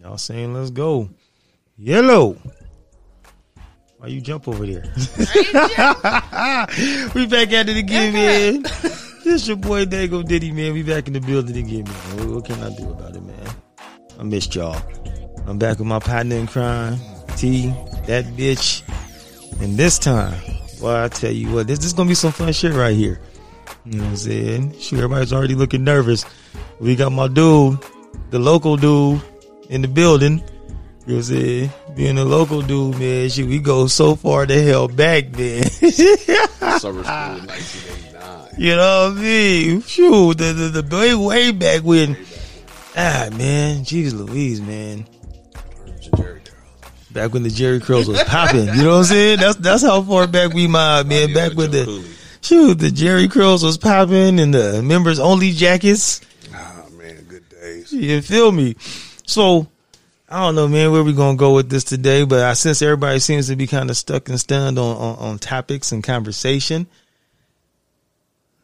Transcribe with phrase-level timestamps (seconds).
[0.00, 1.08] Y'all saying let's go.
[1.76, 2.36] Yellow.
[3.98, 4.82] Why you jump over there?
[7.14, 8.64] we back at it again, man.
[9.22, 10.72] This your boy Dago Diddy, man.
[10.72, 12.16] We back in the building again, man.
[12.16, 13.48] What, what can I do about it, man?
[14.18, 14.80] I missed y'all.
[15.46, 16.98] I'm back with my partner in crime,
[17.36, 17.66] Tee,
[18.06, 18.82] that bitch.
[19.60, 20.34] And this time,
[20.80, 23.20] well, I tell you what, this, this is gonna be some fun shit right here.
[23.84, 24.78] You know what I'm saying?
[24.80, 26.24] Sure, everybody's already looking nervous.
[26.80, 27.78] We got my dude,
[28.30, 29.20] the local dude,
[29.70, 30.42] in the building.
[31.06, 34.86] You know what Being a local dude, man, shit, we go so far the hell
[34.86, 35.64] back, man.
[35.64, 38.48] Summer school in 1989.
[38.58, 39.80] You know what I mean?
[39.80, 42.16] Phew, the, the, the way, way back when.
[42.96, 43.84] Ah, man.
[43.84, 45.06] Jeez Louise, man.
[47.12, 48.66] Back when the Jheri Curls was popping.
[48.66, 49.40] You know what I'm saying?
[49.40, 51.32] That's that's how far back we mob, man.
[51.34, 52.04] Back when the Cooley.
[52.40, 56.20] shoot, the Jheri Curls was popping and the members only jackets.
[56.54, 57.92] Ah, man, good days.
[57.92, 58.76] You feel me?
[59.30, 59.68] So
[60.28, 63.20] I don't know, man, where we gonna go with this today, but I sense everybody
[63.20, 66.88] seems to be kind of stuck and stunned on, on, on topics and conversation.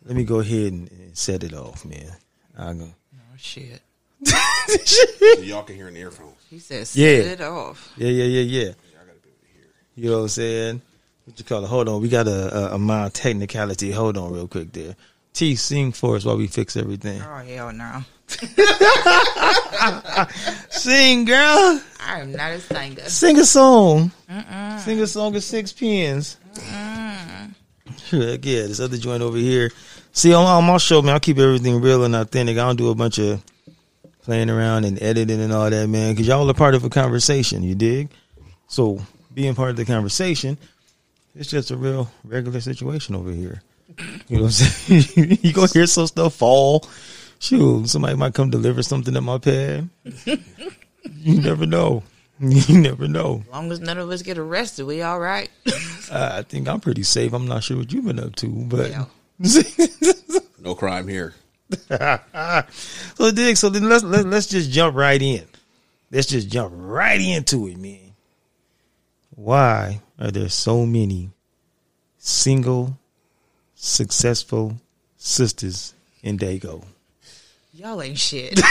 [0.04, 2.10] Let me go ahead and, and set it off, man.
[2.58, 3.80] I'm gonna, Oh shit.
[4.66, 6.34] So y'all can hear in the earphones.
[6.50, 7.08] He says, set Yeah.
[7.32, 7.92] it off.
[7.96, 8.64] yeah, yeah, yeah, yeah.
[8.64, 8.74] Y'all
[9.06, 9.64] gotta be able to hear.
[9.94, 10.82] You know what I'm saying?
[11.26, 11.68] What you call it?
[11.68, 13.92] Hold on, we got a, a, a mild technicality.
[13.92, 14.96] Hold on, real quick there.
[15.32, 17.22] Tee, sing for us while we fix everything.
[17.22, 18.02] Oh hell no.
[20.70, 21.80] Sing, girl.
[22.00, 23.02] I am not a singer.
[23.02, 24.10] Sing a song.
[24.80, 26.36] Sing a song of six pins.
[28.10, 29.70] Heck yeah, this other joint over here.
[30.12, 32.56] See, on, on my show, man, I keep everything real and authentic.
[32.56, 33.42] I don't do a bunch of
[34.22, 37.62] playing around and editing and all that, man, because y'all are part of a conversation,
[37.62, 38.08] you dig?
[38.66, 39.00] So,
[39.32, 40.58] being part of the conversation,
[41.36, 43.62] it's just a real regular situation over here.
[44.28, 45.38] You know what I'm saying?
[45.42, 46.88] you gonna hear some stuff fall.
[47.38, 49.88] Shoot, somebody might come deliver something at my pad.
[50.24, 52.02] you never know.
[52.38, 53.42] You never know.
[53.46, 55.48] As long as none of us get arrested, we all right.
[56.12, 57.32] Uh, I think I'm pretty safe.
[57.32, 59.06] I'm not sure what you've been up to, but Yeah.
[60.60, 61.34] No crime here.
[61.88, 63.56] so dig.
[63.56, 65.44] So then let's let, let's just jump right in.
[66.10, 68.12] Let's just jump right into it, man.
[69.30, 71.30] Why are there so many
[72.18, 72.98] single,
[73.76, 74.76] successful
[75.16, 76.84] sisters in Dago?
[77.76, 78.56] Y'all ain't shit.
[78.56, 78.64] Look,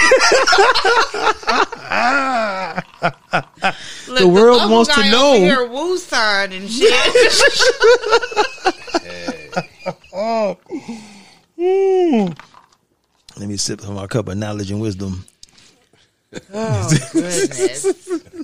[4.17, 5.33] The world local wants to know.
[5.35, 6.91] Over here, woo sign and shit.
[10.11, 10.57] Oh,
[11.59, 12.35] Mm.
[13.38, 15.23] Let me sip from my cup of knowledge and wisdom.
[16.51, 17.83] oh goodness!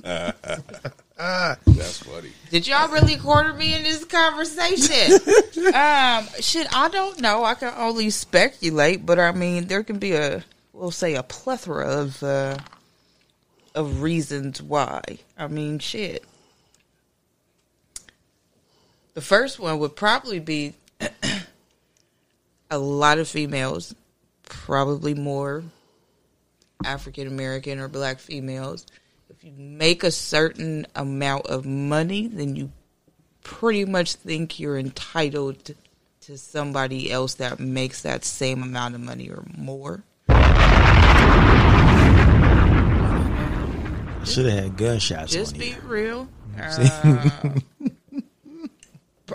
[0.02, 2.30] That's funny.
[2.50, 5.14] Did y'all really corner me in this conversation?
[5.74, 7.44] um, shit, I don't know.
[7.44, 10.44] I can only speculate, but I mean, there can be a,
[10.82, 12.58] we'll say, a plethora of uh,
[13.72, 15.00] of reasons why.
[15.38, 16.24] I mean, shit.
[19.14, 20.74] The first one would probably be
[22.70, 23.94] a lot of females,
[24.42, 25.62] probably more
[26.84, 28.84] African American or black females.
[29.30, 32.72] If you make a certain amount of money, then you
[33.44, 35.76] pretty much think you're entitled to,
[36.22, 40.02] to somebody else that makes that same amount of money or more.
[44.24, 46.28] Should have had gunshots Just be real.
[46.58, 47.28] Uh,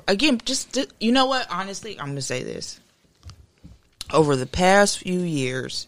[0.07, 1.47] again, just you know what?
[1.49, 2.79] Honestly, I'm gonna say this.
[4.13, 5.87] Over the past few years,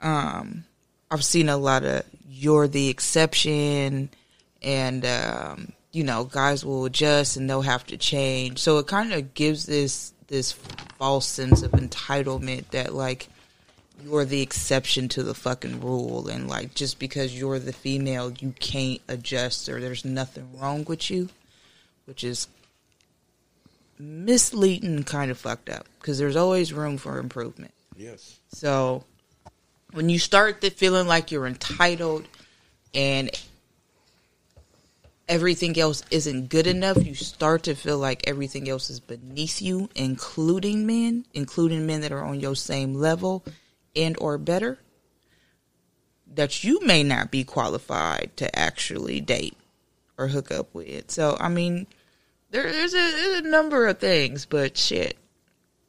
[0.00, 0.64] um,
[1.10, 4.10] I've seen a lot of "you're the exception,"
[4.62, 8.58] and um, you know, guys will adjust and they'll have to change.
[8.58, 10.52] So it kind of gives this this
[10.98, 13.28] false sense of entitlement that like
[14.04, 18.52] you're the exception to the fucking rule and like just because you're the female you
[18.60, 21.28] can't adjust or there's nothing wrong with you
[22.06, 22.48] which is
[23.98, 28.38] misleading kind of fucked up because there's always room for improvement Yes.
[28.48, 29.04] so
[29.92, 32.26] when you start to feeling like you're entitled
[32.94, 33.30] and
[35.28, 39.88] everything else isn't good enough, you start to feel like everything else is beneath you,
[39.94, 43.42] including men, including men that are on your same level
[43.96, 44.78] and or better
[46.34, 49.56] that you may not be qualified to actually date
[50.18, 51.10] or hook up with.
[51.10, 51.86] So I mean,
[52.50, 55.16] there, there's, a, there's a number of things, but shit,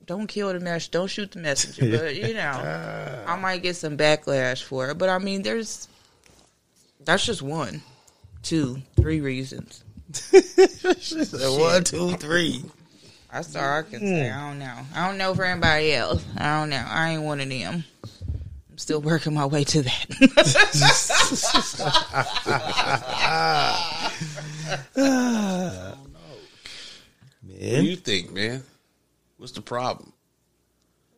[0.06, 1.98] don't kill the mess, don't shoot the messenger.
[1.98, 4.98] But you know, I might get some backlash for it.
[4.98, 5.88] But I mean, there's
[7.04, 7.82] that's just one,
[8.44, 9.84] two, three reasons.
[10.32, 12.64] One, two, three.
[13.32, 14.30] That's all I can say.
[14.30, 14.38] Hmm.
[14.38, 14.78] I don't know.
[14.96, 16.24] I don't know for anybody else.
[16.38, 16.86] I don't know.
[16.88, 17.84] I ain't one of them.
[18.76, 20.06] I'm still working my way to that.
[27.42, 28.64] What do you think, man?
[29.38, 30.12] What's the problem?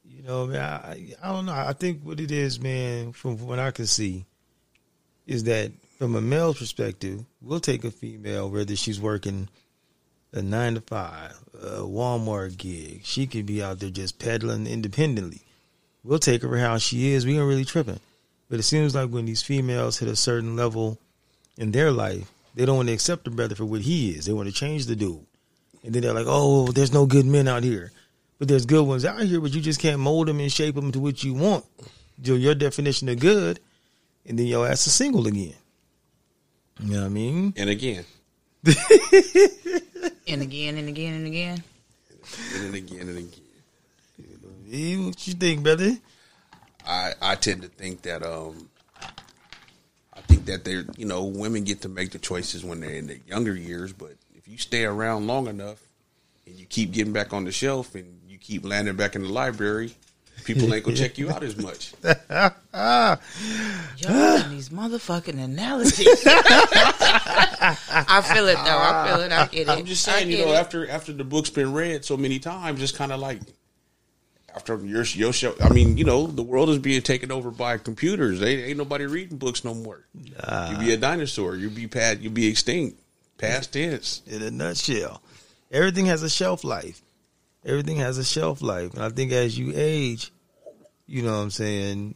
[0.05, 1.53] You know, man, I, I don't know.
[1.53, 4.25] I think what it is, man, from what I can see,
[5.25, 9.49] is that from a male's perspective, we'll take a female, whether she's working
[10.31, 13.01] a nine to five, a Walmart gig.
[13.03, 15.41] She could be out there just peddling independently.
[16.03, 17.25] We'll take her for how she is.
[17.25, 17.99] We ain't really tripping.
[18.49, 20.97] But it seems like when these females hit a certain level
[21.57, 24.25] in their life, they don't want to accept the brother for what he is.
[24.25, 25.25] They want to change the dude.
[25.83, 27.91] And then they're like, oh, there's no good men out here.
[28.39, 30.91] But there's good ones out here, but you just can't mold them and shape them
[30.91, 31.65] to what you want.
[32.23, 33.59] Your, your definition of good,
[34.25, 35.53] and then your ass is single again.
[36.79, 37.53] You know what I mean?
[37.57, 38.05] And again,
[40.27, 41.63] and again and again and again.
[42.53, 43.46] and then again and again.
[44.71, 45.97] Eh, What you think, brother?
[46.85, 48.69] I I tend to think that um
[50.13, 53.07] I think that they're you know women get to make the choices when they're in
[53.07, 55.79] their younger years, but if you stay around long enough
[56.45, 59.29] and you keep getting back on the shelf and you keep landing back in the
[59.29, 59.93] library,
[60.45, 61.93] people ain't gonna check you out as much.
[62.03, 63.17] Y'all
[64.09, 66.07] and these motherfucking analogies.
[67.59, 68.79] I feel it though.
[68.79, 69.31] I feel it.
[69.31, 69.69] I get it.
[69.69, 70.57] I'm just I saying, you know, it.
[70.57, 73.41] after after the book's been read so many times, just kind of like
[74.57, 75.53] after your your show.
[75.61, 78.39] I mean, you know, the world is being taken over by computers.
[78.39, 80.03] They ain't nobody reading books no more.
[80.15, 81.55] you be a dinosaur.
[81.55, 82.21] You be past.
[82.21, 82.99] You be extinct.
[83.37, 84.23] Past tense.
[84.25, 85.21] in a nutshell.
[85.71, 87.03] Everything has a shelf life.
[87.63, 88.93] Everything has a shelf life.
[88.95, 90.31] And I think as you age,
[91.05, 92.15] you know what I'm saying,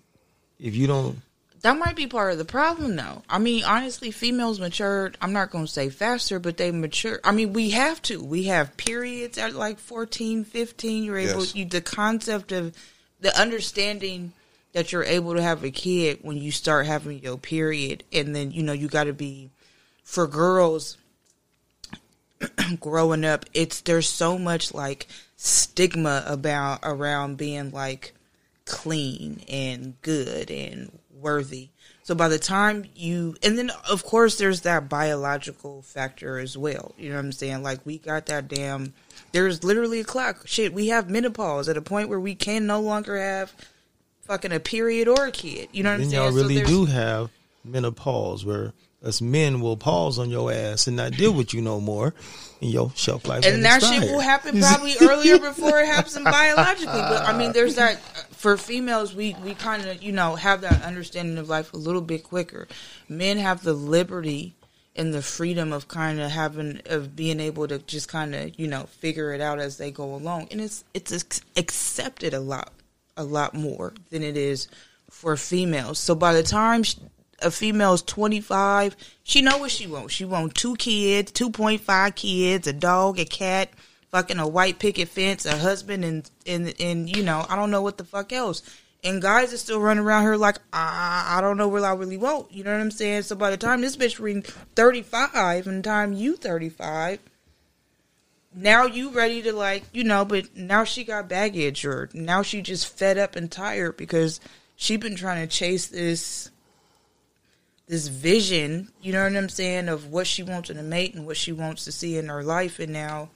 [0.59, 1.21] if you don't
[1.61, 3.21] that might be part of the problem though.
[3.29, 7.19] I mean, honestly, females matured, I'm not going to say faster, but they mature.
[7.23, 8.23] I mean, we have to.
[8.23, 11.03] We have periods at like 14, 15.
[11.03, 11.55] You're able, Yes.
[11.55, 12.75] you, the concept of
[13.19, 14.33] the understanding
[14.73, 18.03] that you're able to have a kid when you start having your period.
[18.11, 19.49] And then, you know, you got to be,
[20.03, 20.97] for girls
[22.79, 28.13] growing up, it's, there's so much like stigma about, around being like,
[28.65, 30.91] clean and good and
[31.21, 31.69] worthy.
[32.03, 36.93] So by the time you, and then of course there's that biological factor as well.
[36.97, 37.63] You know what I'm saying?
[37.63, 38.93] Like we got that damn.
[39.31, 40.47] There's literally a clock.
[40.47, 43.53] Shit, we have menopause at a point where we can no longer have
[44.23, 45.69] fucking a period or a kid.
[45.71, 46.23] You know what I'm saying?
[46.23, 47.29] y'all really there's- do have
[47.63, 48.73] menopause where
[49.03, 52.13] us men will pause on your ass and not deal with you no more
[52.61, 57.01] and your shelf life and that shit will happen probably earlier before it happens biologically.
[57.01, 57.99] But I mean, there's that
[58.31, 59.15] for females.
[59.15, 62.67] We we kind of you know have that understanding of life a little bit quicker.
[63.09, 64.53] Men have the liberty
[64.95, 68.67] and the freedom of kind of having of being able to just kind of you
[68.67, 72.71] know figure it out as they go along, and it's it's accepted a lot
[73.17, 74.67] a lot more than it is
[75.09, 75.99] for females.
[75.99, 76.83] So by the time
[77.41, 80.13] a female's 25, she know what she wants.
[80.13, 83.69] She want two kids, 2.5 kids, a dog, a cat,
[84.09, 87.81] fucking a white picket fence, a husband, and and and you know I don't know
[87.81, 88.61] what the fuck else.
[89.03, 92.17] And guys are still running around here like I, I don't know what I really
[92.17, 92.51] want.
[92.51, 93.23] You know what I'm saying?
[93.23, 94.43] So by the time this bitch reading
[94.75, 97.19] 35, and the time you 35,
[98.53, 102.61] now you ready to like you know but now she got baggage or now she
[102.61, 104.39] just fed up and tired because
[104.75, 106.51] she been trying to chase this
[107.91, 111.25] this vision you know what i'm saying of what she wants in a mate and
[111.25, 112.79] what she wants to see in her life.
[112.79, 113.29] And now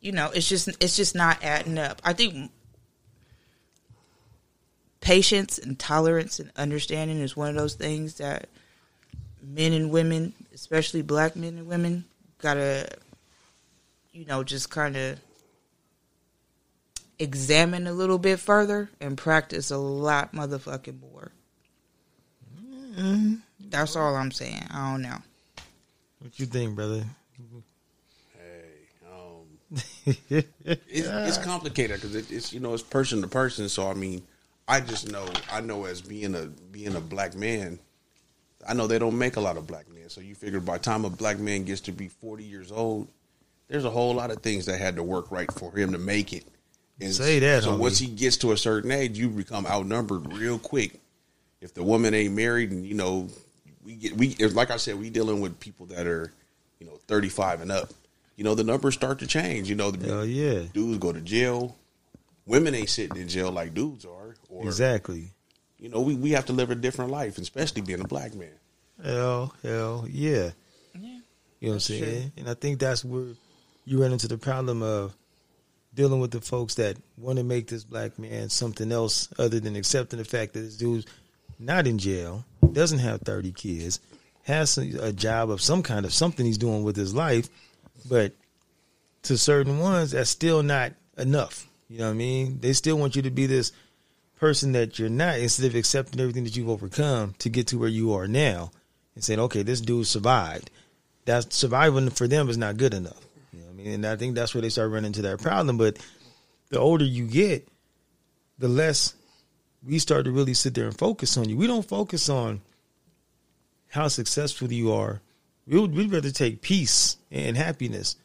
[0.00, 2.00] you know it's just it's just not adding up.
[2.02, 2.50] I think
[5.00, 8.48] patience and tolerance and understanding is one of those things that
[9.42, 12.04] men and women especially black men and women
[12.38, 12.88] gotta
[14.12, 15.18] you know, just kind of
[17.18, 21.32] examine a little bit further and practice a lot motherfucking more.
[22.62, 23.34] Mm-hmm.
[23.72, 24.62] That's all I'm saying.
[24.70, 25.16] I don't know.
[26.20, 27.04] What you think, brother?
[28.38, 29.80] Hey, um,
[30.66, 33.68] it's, it's complicated because it, it's you know it's person to person.
[33.68, 34.22] So I mean,
[34.68, 37.78] I just know I know as being a being a black man,
[38.68, 40.08] I know they don't make a lot of black men.
[40.08, 43.08] So you figure by the time a black man gets to be forty years old,
[43.68, 46.32] there's a whole lot of things that had to work right for him to make
[46.32, 46.44] it.
[47.00, 47.78] And Say that, So homie.
[47.78, 51.00] once he gets to a certain age, you become outnumbered real quick.
[51.60, 53.28] If the woman ain't married, and you know,
[53.84, 56.32] we get we like I said, we dealing with people that are,
[56.78, 57.90] you know, thirty five and up.
[58.36, 59.68] You know, the numbers start to change.
[59.68, 60.62] You know, the Hell yeah.
[60.72, 61.76] dudes go to jail.
[62.46, 64.34] Women ain't sitting in jail like dudes are.
[64.48, 65.30] Or Exactly.
[65.78, 68.50] you know, we, we have to live a different life, especially being a black man.
[69.02, 70.50] Hell, hell, yeah.
[70.98, 71.00] Yeah.
[71.00, 71.18] You know
[71.60, 71.98] what I'm That's true.
[71.98, 72.32] saying?
[72.36, 73.26] And I think that's where
[73.84, 75.14] you run into the problem of
[75.94, 79.76] dealing with the folks that want to make this black man something else other than
[79.76, 81.06] accepting the fact that this dude's
[81.62, 84.00] not in jail, doesn't have 30 kids,
[84.44, 87.48] has a job of some kind of something he's doing with his life,
[88.08, 88.32] but
[89.22, 91.68] to certain ones, that's still not enough.
[91.88, 92.58] You know what I mean?
[92.60, 93.72] They still want you to be this
[94.36, 97.88] person that you're not instead of accepting everything that you've overcome to get to where
[97.88, 98.72] you are now
[99.14, 100.70] and saying, okay, this dude survived.
[101.26, 103.24] That surviving for them is not good enough.
[103.52, 103.92] You know what I mean?
[103.92, 105.78] And I think that's where they start running into that problem.
[105.78, 105.98] But
[106.70, 107.68] the older you get,
[108.58, 109.14] the less
[109.86, 111.56] we start to really sit there and focus on you.
[111.56, 112.60] We don't focus on
[113.88, 115.20] how successful you are.
[115.66, 118.16] We would, we'd rather take peace and happiness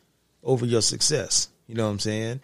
[0.43, 1.49] over your success.
[1.67, 2.39] You know what I'm saying?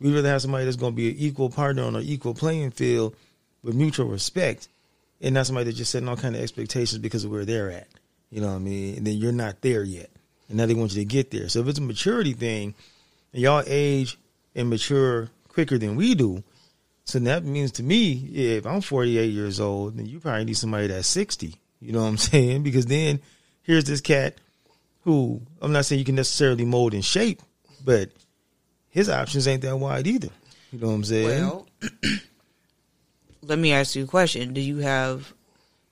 [0.00, 2.70] We'd rather have somebody that's going to be an equal partner on an equal playing
[2.70, 3.16] field
[3.62, 4.68] with mutual respect,
[5.20, 7.88] and not somebody that's just setting all kind of expectations because of where they're at.
[8.30, 8.96] You know what I mean?
[8.96, 10.08] And then you're not there yet,
[10.48, 11.48] and now they want you to get there.
[11.50, 12.74] So if it's a maturity thing,
[13.32, 14.16] and y'all age
[14.54, 16.42] and mature quicker than we do,
[17.10, 20.86] so that means to me, if I'm 48 years old, then you probably need somebody
[20.86, 21.56] that's 60.
[21.80, 22.62] You know what I'm saying?
[22.62, 23.20] Because then
[23.62, 24.36] here's this cat
[25.02, 27.42] who I'm not saying you can necessarily mold and shape,
[27.84, 28.10] but
[28.90, 30.30] his options ain't that wide either.
[30.72, 31.40] You know what I'm saying?
[31.40, 31.66] Well,
[33.42, 34.52] let me ask you a question.
[34.52, 35.32] Do you have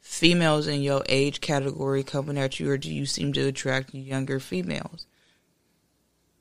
[0.00, 4.38] females in your age category coming at you, or do you seem to attract younger
[4.38, 5.06] females?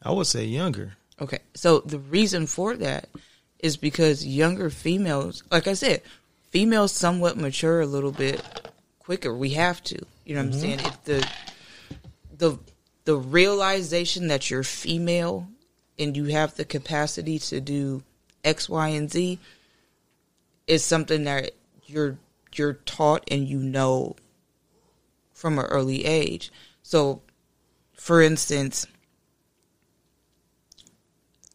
[0.03, 0.93] I would say younger.
[1.19, 3.09] Okay, so the reason for that
[3.59, 6.01] is because younger females, like I said,
[6.49, 8.41] females somewhat mature a little bit
[8.99, 9.33] quicker.
[9.33, 10.05] We have to.
[10.25, 10.59] You know what I'm mm-hmm.
[10.59, 10.79] saying?
[10.79, 11.29] If the
[12.37, 12.59] the
[13.05, 15.47] the realization that you're female
[15.97, 18.03] and you have the capacity to do
[18.43, 19.39] X, Y, and Z
[20.67, 21.51] is something that
[21.85, 22.17] you're
[22.53, 24.15] you're taught and you know
[25.33, 26.51] from an early age.
[26.83, 27.21] So,
[27.93, 28.87] for instance,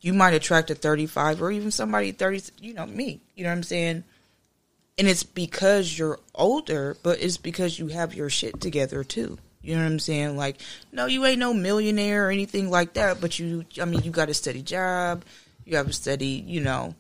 [0.02, 3.56] you might attract a 35 or even somebody 30, you know, me, you know what
[3.56, 4.04] I'm saying?
[4.99, 9.38] And it's because you're older, but it's because you have your shit together too.
[9.62, 10.37] You know what I'm saying?
[10.37, 14.11] Like, no, you ain't no millionaire or anything like that, but you, I mean, you
[14.11, 15.25] got a steady job,
[15.64, 16.97] you have a steady, you know,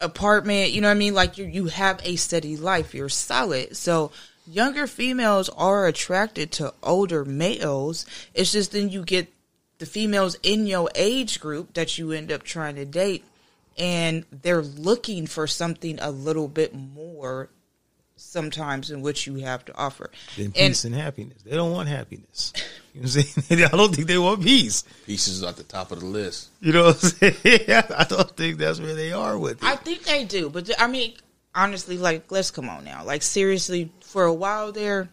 [0.00, 0.72] apartment.
[0.72, 1.14] You know what I mean?
[1.14, 2.94] Like, you you have a steady life.
[2.94, 3.76] You're solid.
[3.76, 4.10] So
[4.46, 8.06] younger females are attracted to older males.
[8.34, 9.28] It's just then you get
[9.78, 13.24] the females in your age group that you end up trying to date,
[13.78, 17.50] and they're looking for something a little bit more
[18.16, 20.10] sometimes in which you have to offer.
[20.36, 21.42] Then peace and, happiness.
[21.42, 22.52] They don't want happiness.
[22.96, 23.64] You know what I'm saying?
[23.74, 24.82] I don't think they want peace.
[25.04, 26.48] Peace is at the top of the list.
[26.62, 27.84] You know what I'm saying?
[27.94, 29.68] I don't think that's where they are with it.
[29.68, 31.12] I think they do, but I mean,
[31.54, 33.04] honestly, like, let's come on now.
[33.04, 35.10] Like, seriously, for a while there,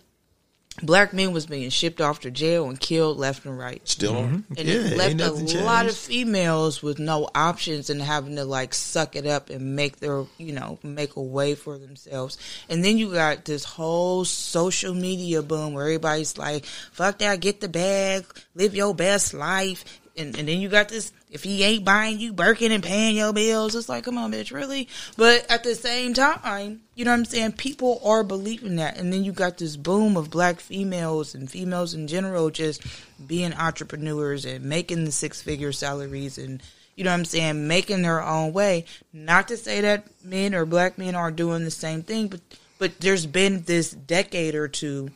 [0.82, 3.88] black men was being shipped off to jail and killed left and right.
[3.88, 4.24] Still on.
[4.24, 4.53] Mm-hmm.
[4.58, 8.46] And Yeah, it left a nothing lot of females with no options and having to
[8.46, 12.38] like suck it up and make their, you know, make a way for themselves.
[12.70, 17.62] And then you got this whole social media boom where everybody's like, fuck that, get
[17.62, 18.25] the bag,
[18.56, 20.00] live your best life.
[20.15, 23.33] And, and then you got this, if he ain't buying you Birkin and paying your
[23.33, 24.87] bills, it's like, come on, bitch, really?
[25.17, 27.53] But at the same time, you know what I'm saying?
[27.53, 28.97] People are believing that.
[28.97, 32.83] And then you got this boom of black females and females in general just
[33.25, 36.61] being entrepreneurs and making the six figure salaries and,
[36.95, 38.85] you know what I'm saying, making their own way.
[39.11, 42.41] Not to say that men or black men are doing the same thing, but,
[42.77, 45.09] but there's been this decade or two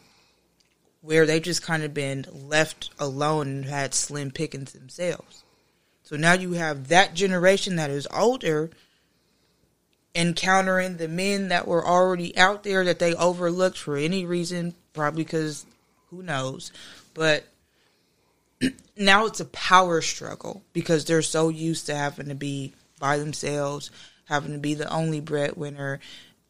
[1.01, 5.43] where they've just kind of been left alone and had slim pickings themselves.
[6.07, 8.69] So now you have that generation that is older
[10.15, 15.25] encountering the men that were already out there that they overlooked for any reason, probably
[15.25, 15.65] because
[16.09, 16.71] who knows.
[17.13, 17.43] But
[18.97, 22.71] now it's a power struggle because they're so used to having to be
[23.01, 23.91] by themselves,
[24.29, 25.99] having to be the only breadwinner,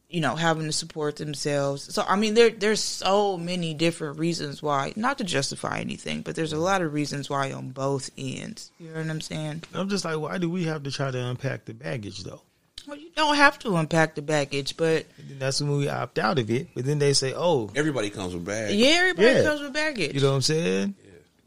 [0.09, 1.93] you know, having to support themselves.
[1.93, 6.35] So I mean there there's so many different reasons why, not to justify anything, but
[6.35, 8.71] there's a lot of reasons why on both ends.
[8.79, 9.63] You know what I'm saying?
[9.73, 12.41] I'm just like, why do we have to try to unpack the baggage though?
[12.87, 16.39] Well, you don't have to unpack the baggage, but then that's when we opt out
[16.39, 16.69] of it.
[16.73, 19.43] But then they say, oh, Everybody comes with baggage." yeah, everybody Yeah.
[19.43, 20.13] comes with baggage.
[20.15, 20.95] you know what I'm saying?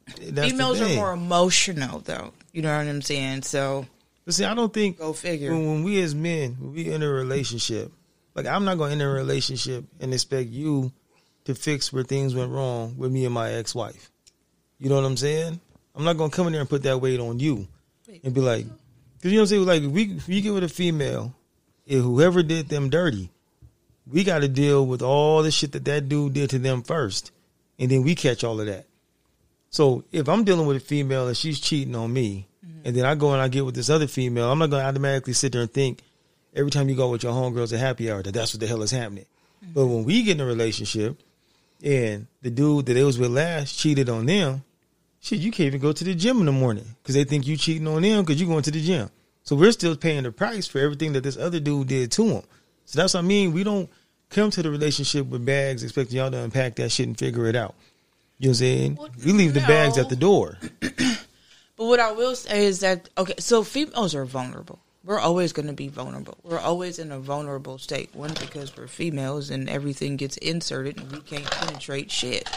[0.07, 2.33] That's the Females are more emotional though.
[2.53, 3.43] You know what I'm saying?
[3.43, 3.87] So
[4.27, 5.51] But see, I don't think go figure.
[5.53, 7.91] when, when we as men, when we in a relationship,
[8.35, 10.93] like I'm not going to enter a relationship and expect you
[11.45, 14.11] to fix where things went wrong with me and my ex-wife.
[14.79, 15.61] You know what I'm saying?
[15.95, 17.67] I'm not going to come in there and put that weight on you
[18.23, 18.67] and be like,
[19.17, 19.85] because you know what I'm saying?
[19.85, 21.35] Like, we, if we get with a female,
[21.87, 23.31] if whoever did them dirty,
[24.07, 27.33] we got to deal with all the shit that that dude did to them first,
[27.79, 28.87] and then we catch all of that.
[29.71, 32.81] So if I'm dealing with a female and she's cheating on me, mm-hmm.
[32.87, 34.89] and then I go and I get with this other female, I'm not going to
[34.89, 36.03] automatically sit there and think
[36.55, 38.83] every time you go with your homegirls at happy hour that that's what the hell
[38.83, 39.27] is happening.
[39.63, 39.73] Mm-hmm.
[39.75, 41.21] But when we get in a relationship
[41.83, 44.65] and the dude that they was with last cheated on them,
[45.21, 47.57] shit, you can't even go to the gym in the morning because they think you
[47.57, 49.11] cheating on them because you going to the gym.
[49.43, 52.43] So we're still paying the price for everything that this other dude did to him.
[52.85, 53.53] So that's what I mean.
[53.53, 53.89] We don't
[54.29, 57.57] come to the relationship with bags expecting y'all to unpack that shit and figure it
[57.57, 57.75] out.
[58.39, 58.97] You know what I'm saying?
[58.97, 60.59] Well, we leave the bags at the door.
[61.81, 64.81] But what I will say is that okay, so females oh, are vulnerable.
[65.03, 66.37] We're always going to be vulnerable.
[66.43, 68.11] We're always in a vulnerable state.
[68.13, 72.49] One because we're females and everything gets inserted and we can't penetrate shit,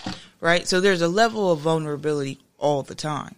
[0.42, 0.68] right?
[0.68, 3.36] So there's a level of vulnerability all the time.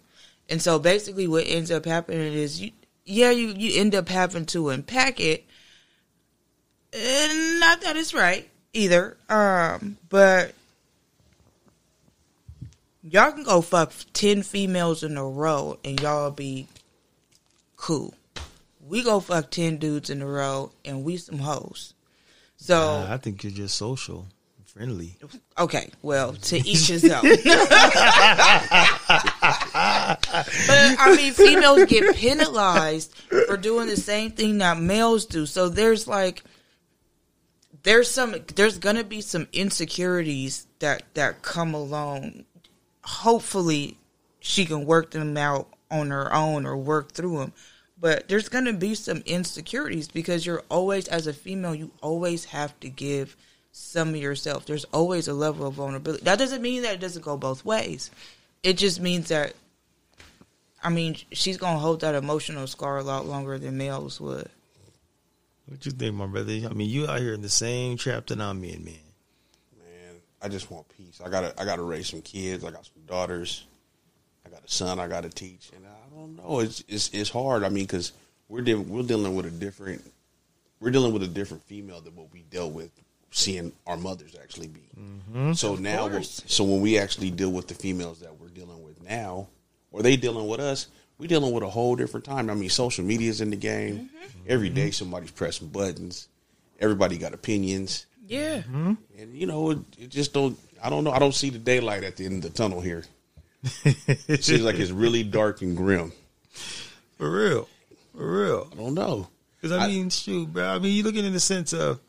[0.48, 2.72] And so basically, what ends up happening is you,
[3.04, 5.44] yeah, you you end up having to unpack it.
[6.92, 10.54] And not that it's right either, um, but
[13.02, 16.66] y'all can go fuck ten females in a row and y'all be
[17.76, 18.14] cool.
[18.86, 21.94] We go fuck ten dudes in a row and we some hoes.
[22.56, 24.26] So Uh, I think you're just social,
[24.64, 25.16] friendly.
[25.58, 27.22] okay, well to each his own.
[27.22, 27.36] but
[30.98, 33.12] I mean, females get penalized
[33.46, 35.46] for doing the same thing that males do.
[35.46, 36.42] So there's like
[37.82, 42.44] there's some there's gonna be some insecurities that that come along
[43.04, 43.96] hopefully
[44.40, 47.52] she can work them out on her own or work through them.
[47.98, 52.44] But there's going to be some insecurities because you're always, as a female, you always
[52.46, 53.36] have to give
[53.72, 54.66] some of yourself.
[54.66, 56.24] There's always a level of vulnerability.
[56.24, 58.10] That doesn't mean that it doesn't go both ways.
[58.62, 59.54] It just means that,
[60.82, 64.50] I mean, she's going to hold that emotional scar a lot longer than males would.
[65.66, 66.52] What you think, my brother?
[66.52, 68.94] I mean, you out here in the same trap that I'm in, man.
[69.78, 71.20] Man, I just want peace.
[71.24, 72.64] I gotta I gotta raise some kids.
[72.64, 73.66] I got some daughters.
[74.56, 75.00] I got a son.
[75.00, 76.60] I gotta teach, and I don't know.
[76.60, 77.62] It's it's it's hard.
[77.62, 78.12] I mean, because
[78.48, 80.02] we're dealing we're dealing with a different
[80.80, 82.90] we're dealing with a different female than what we dealt with
[83.30, 84.88] seeing our mothers actually be.
[84.98, 85.52] Mm-hmm.
[85.52, 89.48] So now, so when we actually deal with the females that we're dealing with now,
[89.92, 90.86] or they dealing with us,
[91.18, 92.48] we dealing with a whole different time.
[92.48, 93.96] I mean, social media's in the game.
[93.96, 94.38] Mm-hmm.
[94.48, 94.92] Every day mm-hmm.
[94.92, 96.28] somebody's pressing buttons.
[96.78, 98.06] Everybody got opinions.
[98.26, 98.62] Yeah.
[99.18, 100.58] And you know, it, it just don't.
[100.82, 101.10] I don't know.
[101.10, 103.04] I don't see the daylight at the end of the tunnel here.
[103.84, 106.12] It seems like it's really dark and grim.
[107.18, 107.68] For real,
[108.16, 108.68] for real.
[108.72, 109.28] I don't know.
[109.60, 110.64] Because I, I- mean, shoot, bro.
[110.68, 112.00] I mean, you looking in the sense of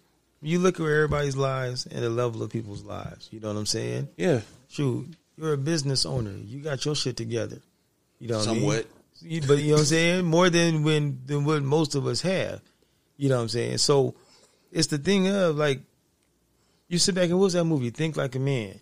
[0.42, 3.30] you look at everybody's lives and the level of people's lives.
[3.32, 4.10] You know what I'm saying?
[4.18, 5.08] Yeah, Shoot,
[5.38, 6.32] you're a business owner.
[6.32, 7.60] You got your shit together.
[8.20, 8.88] You know what somewhat.
[9.22, 9.44] I mean?
[9.48, 10.26] But you know what I'm saying?
[10.36, 12.62] More than when than what most of us have.
[13.16, 13.78] You know what I'm saying?
[13.80, 14.14] So
[14.72, 15.82] it's the thing of like
[16.88, 17.90] you sit back and what's that movie?
[17.90, 18.80] Think like a man.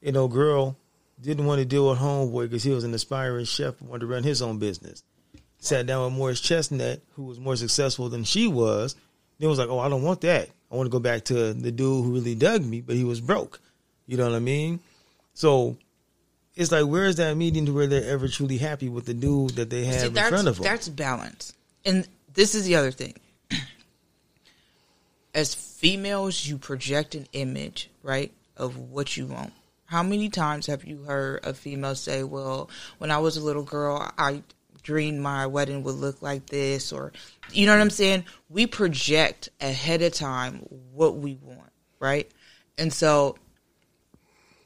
[0.00, 0.76] You know, girl
[1.20, 4.06] didn't want to deal with homeboy because he was an aspiring chef and wanted to
[4.06, 5.02] run his own business.
[5.58, 8.94] Sat down with Morris Chestnut, who was more successful than she was.
[9.38, 10.48] Then was like, oh, I don't want that.
[10.70, 13.20] I want to go back to the dude who really dug me, but he was
[13.20, 13.60] broke.
[14.06, 14.80] You know what I mean?
[15.34, 15.76] So
[16.54, 19.50] it's like, where is that meeting to where they're ever truly happy with the dude
[19.56, 20.64] that they have See, in front of them?
[20.64, 21.52] That's balance.
[21.84, 23.14] And this is the other thing.
[25.34, 29.52] As females, you project an image, right, of what you want.
[29.86, 32.68] How many times have you heard a female say, Well,
[32.98, 34.42] when I was a little girl, I
[34.82, 36.92] dreamed my wedding would look like this?
[36.92, 37.12] Or,
[37.52, 38.24] you know what I'm saying?
[38.48, 42.30] We project ahead of time what we want, right?
[42.78, 43.36] And so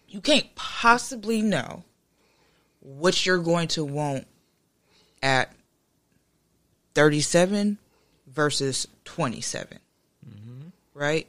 [0.09, 1.85] you can't possibly know
[2.81, 4.27] what you're going to want
[5.23, 5.53] at
[6.95, 7.79] 37
[8.27, 9.79] versus 27.
[10.29, 10.69] Mm-hmm.
[10.95, 11.29] Right?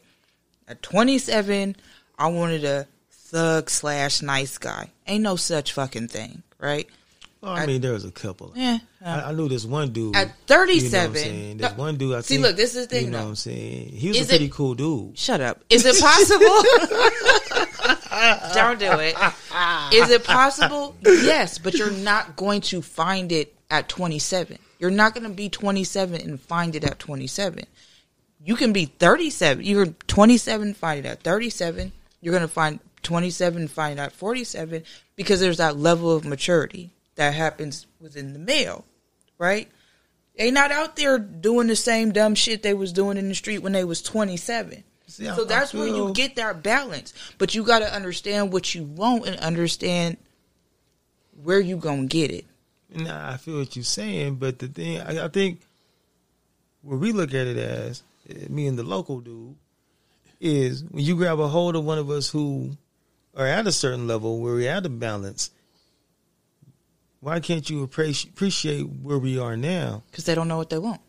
[0.68, 1.76] At 27,
[2.18, 2.88] I wanted a
[3.32, 4.90] thug slash nice guy.
[5.08, 6.88] Ain't no such fucking thing, right?
[7.42, 8.54] Well, I mean, there was a couple.
[8.56, 8.78] Yeah.
[9.04, 10.16] I, I knew this one dude.
[10.16, 11.16] At You know what I'm 37.
[11.16, 11.58] saying?
[11.58, 12.16] No, one dude.
[12.16, 13.24] I see, think, look, this is the thing, You know though.
[13.24, 13.90] what I'm saying?
[13.90, 15.18] He was Is a pretty it- cool dude.
[15.18, 15.64] Shut up.
[15.70, 16.46] Is it possible?
[18.54, 19.16] Don't do it.
[19.94, 20.96] Is it possible?
[21.04, 24.60] Yes, but you're not going to find it at 27.
[24.80, 27.66] You're not going to be 27 and find it at 27.
[28.44, 29.66] You can be 37.
[29.66, 31.92] You're 27, find it at 37.
[32.22, 34.84] You're going to find 27, find at 47
[35.16, 38.86] because there's that level of maturity that happens within the male,
[39.38, 39.70] right?
[40.38, 43.60] They not out there doing the same dumb shit they was doing in the street
[43.60, 44.84] when they was 27.
[45.08, 47.14] See, I- so I that's where you get that balance.
[47.38, 50.18] But you got to understand what you want and understand
[51.44, 52.46] where you going to get it.
[52.94, 55.62] Nah, I feel what you're saying, but the thing I, I think
[56.82, 59.56] where we look at it as eh, me and the local dude
[60.40, 62.76] is when you grab a hold of one of us who
[63.36, 65.52] are at a certain level where we're at a balance.
[67.20, 70.04] Why can't you appreciate appreciate where we are now?
[70.10, 71.02] Because they don't know what they want.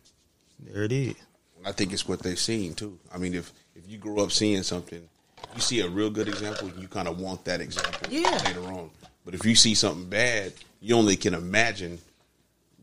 [0.60, 1.14] There it is.
[1.64, 2.98] I think it's what they've seen too.
[3.12, 5.08] I mean, if if you grow up seeing something,
[5.54, 8.30] you see a real good example, you kind of want that example Yeah.
[8.44, 8.90] later on.
[9.24, 11.98] But if you see something bad, you only can imagine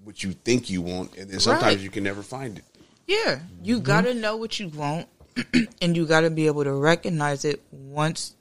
[0.04, 1.80] what you think you want, and then sometimes Right.
[1.80, 2.64] you can never find it.
[3.06, 3.86] Yeah, you mm-hmm.
[3.86, 5.08] gotta know what you want,
[5.82, 8.39] and you gotta be able to recognize it once you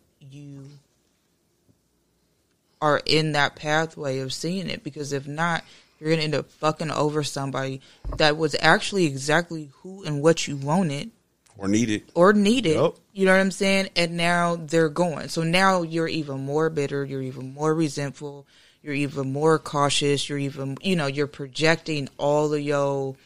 [2.80, 4.84] are in that pathway of seeing it.
[4.84, 5.64] Because if not,
[5.98, 7.80] you're gonna end up fucking over somebody
[8.16, 11.10] that was actually exactly who and what you wanted
[11.56, 12.76] Or needed or needed.
[12.76, 12.96] Yup.
[13.12, 13.88] You know what I'm saying?
[13.96, 15.28] And now they're going.
[15.28, 17.04] So now you're even more bitter.
[17.04, 18.46] You're even more resentful.
[18.80, 20.28] You're even more cautious.
[20.28, 23.16] You're even, you know, you're projecting all of your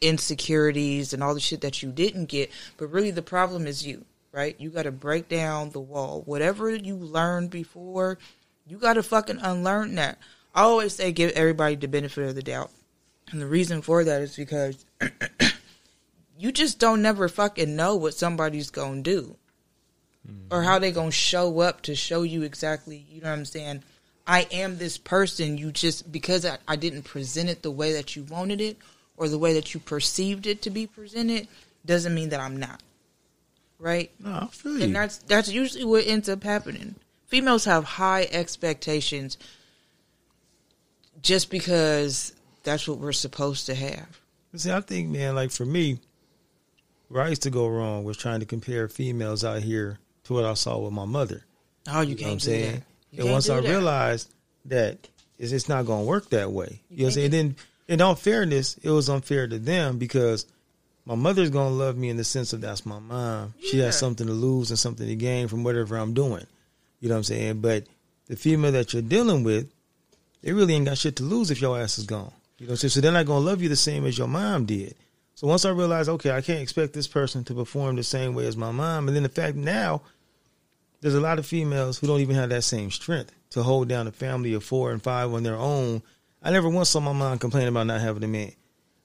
[0.00, 2.50] insecurities and all the shit that you didn't get.
[2.76, 4.56] But really, the problem is you, right?
[4.58, 6.22] You got to break down the wall.
[6.26, 8.18] Whatever you learned before,
[8.66, 10.18] you got to fucking unlearn that.
[10.54, 12.70] I always say give everybody the benefit of the doubt.
[13.30, 14.84] And the reason for that is because
[16.38, 19.36] you just don't never fucking know what somebody's gonna do
[20.50, 23.82] or how they gonna show up to show you exactly you know what i'm saying
[24.26, 28.16] i am this person you just because I, I didn't present it the way that
[28.16, 28.78] you wanted it
[29.18, 31.46] or the way that you perceived it to be presented
[31.84, 32.82] doesn't mean that i'm not
[33.78, 34.84] right No, I feel you.
[34.84, 36.94] and that's that's usually what ends up happening
[37.34, 39.38] females have high expectations
[41.20, 44.20] just because that's what we're supposed to have
[44.56, 45.98] See, I think, man, like for me,
[47.08, 50.44] where I used to go wrong was trying to compare females out here to what
[50.44, 51.44] I saw with my mother.
[51.88, 52.72] oh you, You know what can't I'm do saying?
[52.74, 53.68] that You And once I that.
[53.68, 54.32] realized
[54.66, 57.30] that it's, it's not going to work that way, you, know what I'm saying?
[57.32, 57.56] can't
[57.88, 60.46] Then, in all fairness, it was unfair to them because
[61.04, 63.54] my mother's going to love me in the sense of that's my mom.
[63.60, 66.46] She has something to lose and something to gain from whatever I'm doing.
[67.00, 67.60] You know what I'm saying?
[67.60, 67.86] But
[68.26, 69.70] the female that you're dealing with,
[70.42, 72.32] they really ain't got shit to lose if your ass is gone.
[72.58, 72.90] You know what I'm saying?
[72.90, 74.94] So they're not to love you the same as your mom did.
[75.34, 78.46] So once I realized, okay, I can't expect this person to perform the same way
[78.46, 79.08] as my mom.
[79.08, 80.02] And then the fact now,
[81.00, 84.06] there's a lot of females who don't even have that same strength to hold down
[84.06, 86.02] a family of four and five on their own.
[86.42, 88.52] I never once saw my mom complain about not having a man.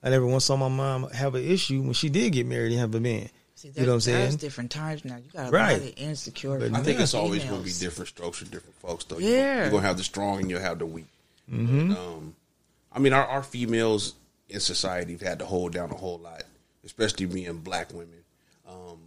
[0.02, 2.80] I never once saw my mom have an issue when she did get married and
[2.80, 3.30] have a man.
[3.60, 4.24] See, You know what I'm saying?
[4.24, 5.18] That's different times now.
[5.18, 5.82] You got a Right.
[5.82, 6.60] lot of insecure.
[6.60, 9.18] But I think it's always going to be different strokes for different folks, though.
[9.20, 9.64] Yeah.
[9.64, 11.08] You're going to have the strong and you'll have the weak.
[11.52, 11.90] Mm-hmm.
[11.94, 12.36] But, um,
[12.94, 14.14] I mean, our, our females
[14.48, 16.44] in society have had to hold down a whole lot,
[16.86, 18.24] especially being black women.
[18.66, 19.00] Um,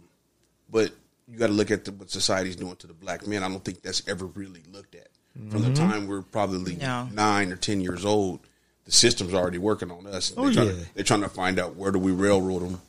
[0.69, 0.91] but
[1.27, 3.41] you got to look at the, what society's doing to the black men.
[3.43, 5.07] I don't think that's ever really looked at.
[5.33, 5.73] From Mm-hmm.
[5.73, 7.09] the time we're probably No.
[7.11, 8.39] nine or 10 years old,
[8.85, 10.31] the system's already working on us.
[10.37, 10.73] Oh, they're, trying yeah.
[10.83, 12.79] to, they're trying to find out where do we railroad them or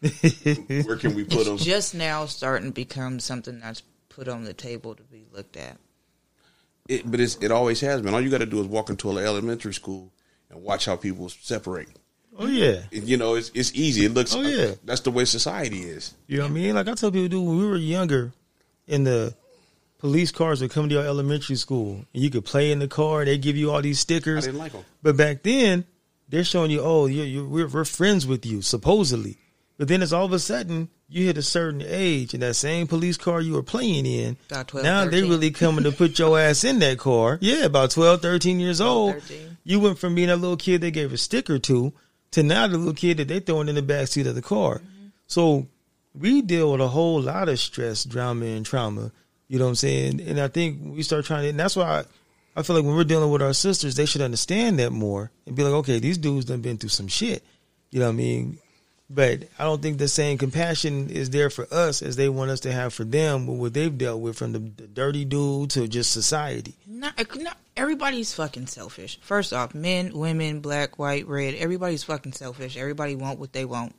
[0.00, 1.56] where can we put them.
[1.56, 5.78] Just now starting to become something that's put on the table to be looked at.
[6.88, 8.14] It, but it's, it always has been.
[8.14, 10.12] All you got to do is walk into an elementary school
[10.50, 11.88] and watch how people separate.
[12.38, 12.82] Oh yeah.
[12.90, 14.04] You know, it's it's easy.
[14.04, 14.34] It looks.
[14.34, 14.74] Oh, yeah.
[14.84, 16.14] that's the way society is.
[16.26, 16.74] You know what I mean?
[16.74, 18.32] Like I tell people, dude, when we were younger,
[18.86, 19.34] and the
[19.98, 23.24] police cars would come to your elementary school, and you could play in the car.
[23.24, 24.38] They give you all these stickers.
[24.38, 24.46] I stickers.
[24.46, 24.84] didn't like them.
[25.02, 25.86] But back then,
[26.28, 29.38] they're showing you, oh, you're, you're, we're, we're friends with you, supposedly.
[29.78, 32.86] But then it's all of a sudden you hit a certain age, and that same
[32.86, 35.30] police car you were playing in, Got 12, now they 13.
[35.30, 37.38] really coming to put your ass in that car.
[37.40, 39.14] Yeah, about 12, 13 years old.
[39.14, 39.56] 13.
[39.64, 41.92] You went from being a little kid they gave a sticker to,
[42.32, 44.76] to now the little kid that they throwing in the back seat of the car.
[44.76, 45.06] Mm-hmm.
[45.26, 45.66] So
[46.14, 49.12] we deal with a whole lot of stress, drama, and trauma.
[49.48, 50.20] You know what I'm saying?
[50.22, 52.04] And I think we start trying to, and that's why I,
[52.56, 55.54] I feel like when we're dealing with our sisters, they should understand that more and
[55.54, 57.44] be like, okay, these dudes done been through some shit.
[57.90, 58.58] You know what I mean?
[59.08, 62.60] But I don't think the same compassion is there for us as they want us
[62.60, 65.86] to have for them with what they've dealt with from the, the dirty dude to
[65.86, 66.74] just society.
[66.88, 69.20] Not, not everybody's fucking selfish.
[69.22, 71.54] First off, men, women, black, white, red.
[71.54, 72.76] Everybody's fucking selfish.
[72.76, 73.94] Everybody want what they want.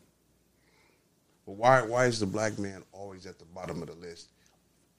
[1.45, 4.27] But why why is the black man always at the bottom of the list?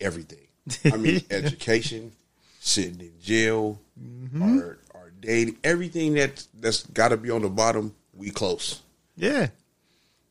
[0.00, 0.46] Everything.
[0.90, 2.12] I mean, education,
[2.60, 4.60] sitting in jail, Mm-hmm.
[4.60, 7.94] or or dating, everything that that's got to be on the bottom.
[8.14, 8.80] We close.
[9.16, 9.48] Yeah.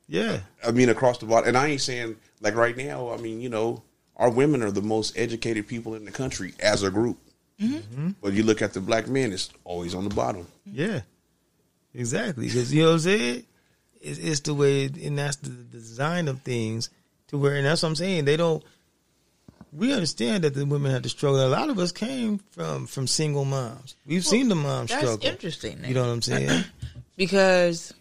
[0.07, 0.39] Yeah.
[0.65, 1.47] I mean, across the board.
[1.47, 3.11] And I ain't saying like right now.
[3.11, 3.83] I mean, you know,
[4.15, 7.17] our women are the most educated people in the country as a group.
[7.59, 8.11] Mm-hmm.
[8.21, 10.47] But you look at the black men; it's always on the bottom.
[10.65, 11.01] Yeah,
[11.93, 12.47] exactly.
[12.47, 13.43] Because you know what I'm saying.
[13.99, 16.91] It's, it's the way, and that's the design of things
[17.29, 18.25] to where, and that's what I'm saying.
[18.25, 18.63] They don't.
[19.73, 21.45] We understand that the women have to struggle.
[21.45, 23.95] A lot of us came from from single moms.
[24.05, 25.17] We've seen the moms struggle.
[25.17, 25.35] That's struggle.
[25.35, 25.83] interesting.
[25.83, 26.63] You know what I'm saying?
[27.17, 27.91] because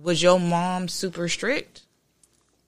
[0.00, 1.82] was your mom super strict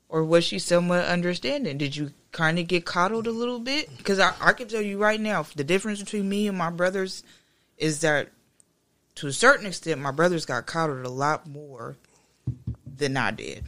[0.09, 4.19] or was she somewhat understanding did you kind of get coddled a little bit because
[4.19, 7.23] I, I can tell you right now the difference between me and my brothers
[7.79, 8.29] is that
[9.17, 11.97] to a certain extent my brothers got coddled a lot more
[12.97, 13.65] than I did.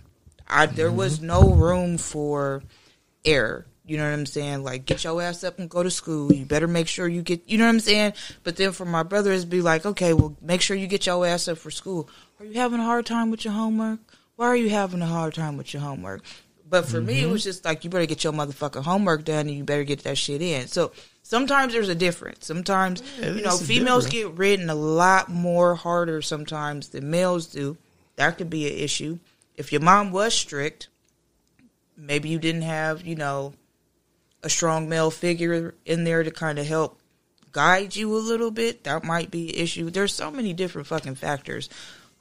[0.48, 1.26] I there was mm-hmm.
[1.26, 2.62] no room for
[3.24, 3.66] error.
[3.84, 4.64] You know what I'm saying?
[4.64, 6.32] Like, get your ass up and go to school.
[6.32, 8.14] You better make sure you get, you know what I'm saying?
[8.42, 11.46] But then for my brothers, be like, okay, well, make sure you get your ass
[11.46, 12.10] up for school.
[12.38, 14.00] Are you having a hard time with your homework?
[14.36, 16.22] Why are you having a hard time with your homework?
[16.68, 19.56] But for me, it was just like, you better get your motherfucking homework done and
[19.56, 20.66] you better get that shit in.
[20.66, 22.44] So sometimes there's a difference.
[22.44, 24.34] Sometimes, Yeah, you know, females different.
[24.34, 27.76] get written a lot more harder sometimes than males do.
[28.16, 29.18] That could be an issue.
[29.54, 30.88] If your mom was strict,
[31.96, 33.54] maybe you didn't have, you know,
[34.42, 36.98] a strong male figure in there to kind of help
[37.52, 38.84] guide you a little bit.
[38.84, 39.88] That might be an issue.
[39.88, 41.70] There's so many different fucking factors.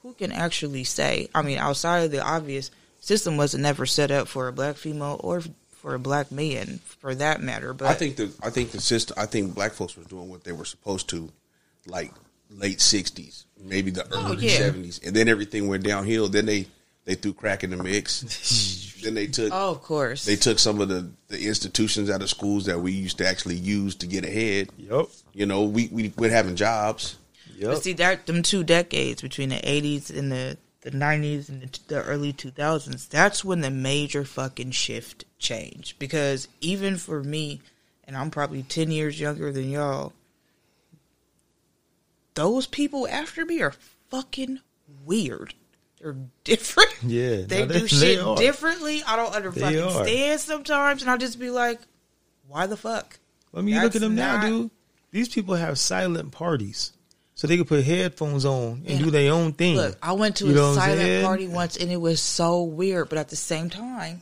[0.06, 1.30] Who can actually say?
[1.34, 5.20] I mean, outside of the obvious, system wasn't never set up for a black female
[5.24, 5.42] or
[5.72, 7.74] for a black man, for that matter.
[7.74, 9.16] But I think the I think the system.
[9.20, 11.32] I think black folks was doing what they were supposed to,
[11.88, 12.12] like
[12.52, 14.70] late '60s, maybe the Oh, early yeah.
[14.70, 16.28] '70s, and then everything went downhill.
[16.28, 16.68] Then they
[17.06, 18.94] they threw crack in the mix.
[19.04, 22.30] then they took oh, of course, they took some of the the institutions out of
[22.30, 24.70] schools that we used to actually use to get ahead.
[24.78, 25.08] Yep.
[25.34, 27.18] You know, we we quit having jobs.
[27.58, 27.70] Yep.
[27.72, 31.80] But see that them two decades between the eighties and the the nineties and the,
[31.88, 35.98] the early two thousands, that's when the major fucking shift changed.
[36.00, 37.62] Because even for me,
[38.04, 40.14] and I'm probably ten years younger than y'all,
[42.34, 43.74] those people after me are
[44.10, 44.60] fucking
[45.06, 45.54] weird.
[46.02, 46.90] They're different.
[47.04, 48.36] Yeah, they no, do they- they shit are.
[48.36, 49.02] differently.
[49.06, 50.06] I don't under They fucking are.
[50.06, 51.80] stand sometimes, and I'll just be like,
[52.48, 53.20] why the fuck?
[53.54, 54.72] I mean, you look at them now, dude.
[55.12, 56.92] These people have silent parties,
[57.36, 59.76] so they could put headphones on and And do their own thing.
[59.76, 63.18] Look, I went to You a silent party once and it was so weird, but
[63.18, 64.22] at the same time,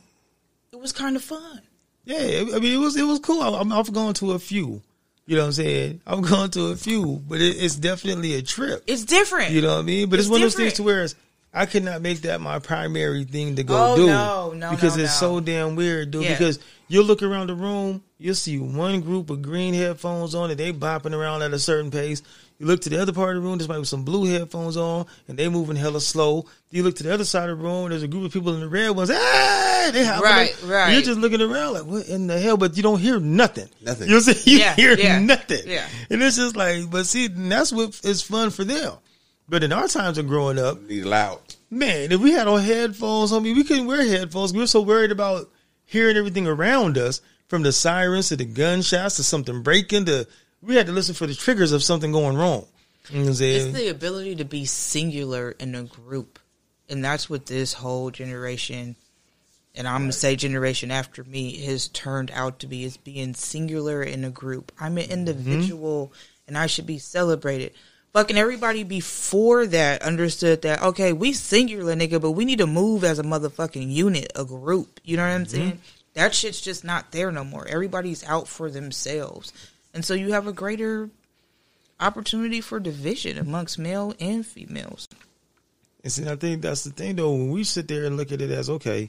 [0.72, 1.60] it was kind of fun.
[2.04, 3.40] Yeah, I mean, it was it was cool.
[3.42, 4.82] I'm, I've gone to a few.
[5.26, 6.00] You know what I'm saying?
[6.06, 8.84] I've gone to a few, but it, it's definitely a trip.
[8.86, 9.52] It's different.
[9.52, 10.10] You know what I mean?
[10.10, 11.14] But it's, It's one of those things to where it's,
[11.54, 14.06] I could not make that my primary thing to go Oh, do.
[14.06, 15.38] no, no, because no, it's no.
[15.38, 16.24] so damn weird, dude.
[16.24, 16.32] Yeah.
[16.32, 20.58] Because you'll look around the room, you'll see one group of green headphones on, and
[20.60, 22.22] they bopping around at a certain pace.
[22.58, 24.76] You look to the other part of the room, there's might be some blue headphones
[24.76, 26.46] on, and they moving hella slow.
[26.70, 28.60] You look to the other side of the room, there's a group of people in
[28.60, 29.10] the red ones.
[29.10, 30.70] Hey, they hopping Right, up.
[30.70, 30.92] right.
[30.92, 32.56] You're just looking around like, what in the hell?
[32.56, 33.68] But you don't hear nothing.
[33.82, 34.06] Nothing.
[34.08, 34.44] You know what I'm saying?
[34.46, 35.62] You Yeah, hear yeah, nothing.
[35.66, 35.88] yeah.
[36.10, 38.92] And it's just like, but see, and that's what is fun for them.
[39.48, 41.40] But in our times of growing up, Need loud.
[41.70, 44.52] man, if we had our headphones on, me, we couldn't wear headphones.
[44.52, 45.50] We were so worried about
[45.86, 50.06] hearing everything around us, from the sirens to the gunshots to something breaking.
[50.06, 50.26] To
[50.64, 52.66] we had to listen for the triggers of something going wrong.
[53.10, 53.68] You know what I'm saying?
[53.68, 56.38] It's the ability to be singular in a group.
[56.88, 58.96] And that's what this whole generation,
[59.74, 63.34] and I'm going to say generation after me, has turned out to be is being
[63.34, 64.72] singular in a group.
[64.80, 65.12] I'm an mm-hmm.
[65.12, 66.12] individual
[66.46, 67.72] and I should be celebrated.
[68.12, 73.02] Fucking everybody before that understood that, okay, we singular, nigga, but we need to move
[73.02, 75.00] as a motherfucking unit, a group.
[75.02, 75.50] You know what I'm mm-hmm.
[75.50, 75.80] saying?
[76.14, 77.66] That shit's just not there no more.
[77.66, 79.52] Everybody's out for themselves.
[79.94, 81.08] And so you have a greater
[82.00, 85.08] opportunity for division amongst male and females.
[86.02, 87.32] And see, I think that's the thing though.
[87.32, 89.08] When we sit there and look at it as okay,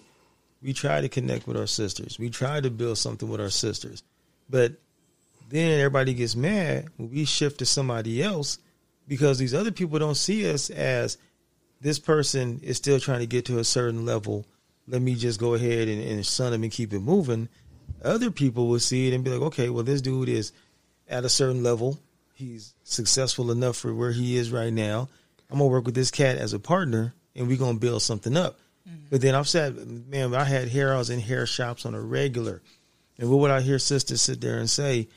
[0.62, 2.18] we try to connect with our sisters.
[2.18, 4.04] We try to build something with our sisters.
[4.50, 4.74] But
[5.50, 8.60] then everybody gets mad when we shift to somebody else
[9.08, 11.18] because these other people don't see us as
[11.82, 14.46] this person is still trying to get to a certain level.
[14.88, 17.50] Let me just go ahead and, and shun him and keep it moving.
[18.04, 20.52] Other people will see it and be like, okay, well, this dude is
[21.08, 22.00] at a certain level.
[22.34, 25.10] He's successful enough for where he is right now.
[25.50, 28.60] I'm gonna work with this cat as a partner, and we're gonna build something up.
[28.88, 29.06] Mm-hmm.
[29.10, 29.76] But then I've said,
[30.08, 30.94] man, I had hair.
[30.94, 32.62] I was in hair shops on a regular,
[33.18, 35.08] and what would I hear sisters sit there and say?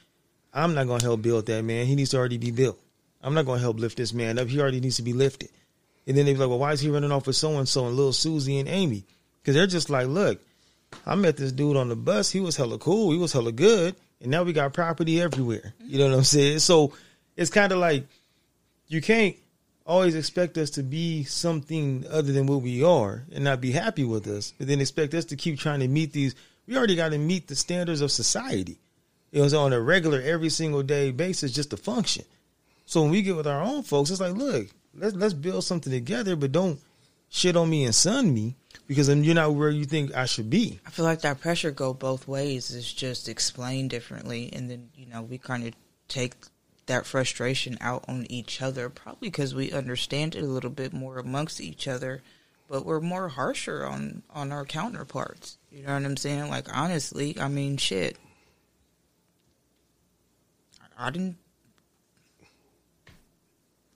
[0.53, 1.87] I'm not gonna help build that man.
[1.87, 2.79] He needs to already be built.
[3.22, 4.48] I'm not gonna help lift this man up.
[4.48, 5.51] He already needs to be lifted.
[6.07, 7.87] And then they be like, well, why is he running off with so and so
[7.87, 9.05] and little Susie and Amy?
[9.40, 10.40] Because they're just like, look,
[11.05, 12.31] I met this dude on the bus.
[12.31, 13.12] He was hella cool.
[13.12, 13.94] He was hella good.
[14.20, 15.74] And now we got property everywhere.
[15.85, 16.61] You know what I'm saying?
[16.61, 16.92] So
[17.37, 18.07] it's kind of like
[18.88, 19.37] you can't
[19.87, 24.04] always expect us to be something other than what we are and not be happy
[24.04, 26.35] with us, but then expect us to keep trying to meet these.
[26.66, 28.78] We already got to meet the standards of society.
[29.33, 32.24] It was on a regular, every single day basis just to function.
[32.87, 35.92] So when we get with our own folks, it's like, look, let's let's build something
[35.92, 36.81] together, but don't
[37.28, 38.57] shit on me and sun me
[38.88, 40.81] because you're not where you think I should be.
[40.85, 42.74] I feel like that pressure go both ways.
[42.74, 45.74] It's just explained differently, and then you know we kind of
[46.09, 46.35] take
[46.87, 51.18] that frustration out on each other, probably because we understand it a little bit more
[51.18, 52.22] amongst each other,
[52.66, 55.59] but we're more harsher on on our counterparts.
[55.70, 56.48] You know what I'm saying?
[56.48, 58.16] Like honestly, I mean, shit.
[60.98, 61.37] I didn't.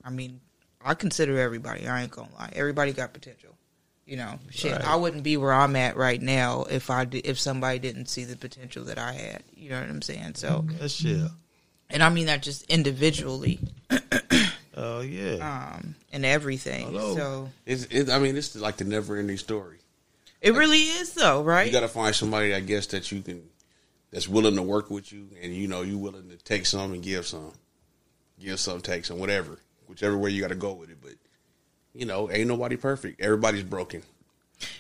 [0.05, 0.41] I mean,
[0.85, 1.89] I consider everybody.
[1.89, 2.53] I ain't gonna lie.
[2.55, 3.57] Everybody got potential.
[4.05, 4.85] You know, shit, Right.
[4.85, 8.25] I wouldn't be where I'm at right now if I did, if somebody didn't see
[8.25, 9.43] the potential that I had.
[9.57, 10.35] You know what I'm saying?
[10.35, 11.21] So, That's shit.
[11.89, 13.61] and I mean that just individually,
[14.75, 15.75] Oh yeah.
[15.77, 16.87] um, and everything.
[16.87, 17.15] Hello.
[17.15, 19.79] So It's, it, I mean, it's like the never ending story.
[20.41, 21.67] it really is though, right?
[21.67, 23.43] You got to find somebody, I guess, that you can,
[24.11, 27.03] that's willing to work with you, and you know, you willing to take some and
[27.03, 27.53] give some,
[28.41, 30.99] give some, take some, whatever, whichever way you got to go with it.
[31.01, 31.13] But
[31.95, 33.21] you know, ain't nobody perfect.
[33.21, 34.03] Everybody's broken.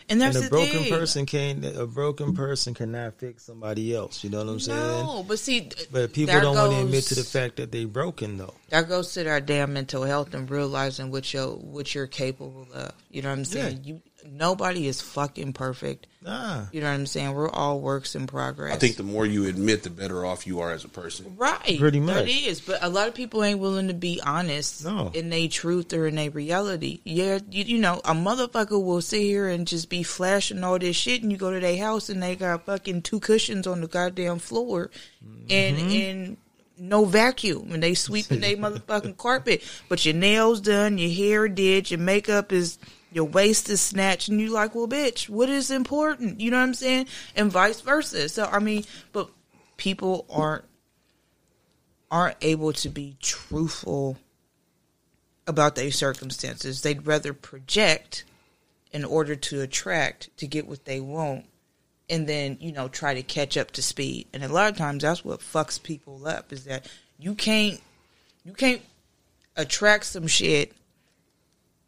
[0.08, 0.90] and that's and a the broken thing.
[0.92, 1.64] person can't.
[1.64, 4.22] A broken person cannot fix somebody else.
[4.22, 4.78] You know what I'm saying?
[4.78, 8.38] No, but see, But people don't want to admit to the fact that they're broken
[8.38, 8.54] though.
[8.70, 12.92] that goes to that damn mental health and realizing what you what you're capable of.
[13.10, 13.80] You know what I'm saying?
[13.84, 16.06] You nobody is fucking perfect.
[16.22, 16.66] Nah.
[16.72, 17.34] You know what I'm saying?
[17.34, 18.72] We're all works in progress.
[18.74, 21.34] I think the more you admit, the better off you are as a person.
[21.36, 22.14] right, Pretty much.
[22.14, 22.60] that is.
[22.60, 25.10] But a lot of people ain't willing to be honest No.
[25.14, 27.00] in their truth or in their reality.
[27.04, 30.94] Yeah, you, you know, a motherfucker will sit here and just be flashing all this
[30.96, 33.88] shit, and you go to their house and they got fucking two cushions on the
[33.88, 34.90] goddamn floor,
[35.50, 35.90] and Mm-hmm.
[35.90, 36.36] and.
[36.78, 39.62] No vacuum, and they sweeping their motherfucking carpet.
[39.88, 42.76] But your nails done, your hair did, your makeup is,
[43.12, 46.40] your waist is snatched, and you like, well, bitch, what is important?
[46.40, 47.06] You know what I'm saying?
[47.36, 48.28] And vice versa.
[48.28, 49.30] So I mean, but
[49.76, 50.64] people aren't
[52.10, 54.18] aren't able to be truthful
[55.46, 56.82] about their circumstances.
[56.82, 58.24] They'd rather project
[58.92, 61.46] in order to attract to get what they want
[62.10, 64.26] and then, you know, try to catch up to speed.
[64.34, 66.86] And a lot of times that's what fucks people up is that
[67.18, 67.80] you can't
[68.44, 68.82] you can't
[69.56, 70.72] attract some shit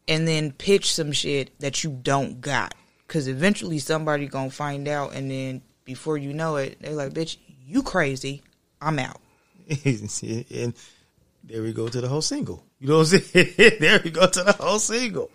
[0.09, 2.75] and then pitch some shit that you don't got
[3.09, 7.37] cuz eventually somebody to find out and then before you know it, they're like, "Bitch,
[7.67, 8.43] you crazy.
[8.81, 9.21] I'm out."
[9.85, 10.75] and
[11.45, 12.65] there we go to the whole single.
[12.81, 13.53] You know what I'm saying?
[13.81, 15.31] there we go to the whole single.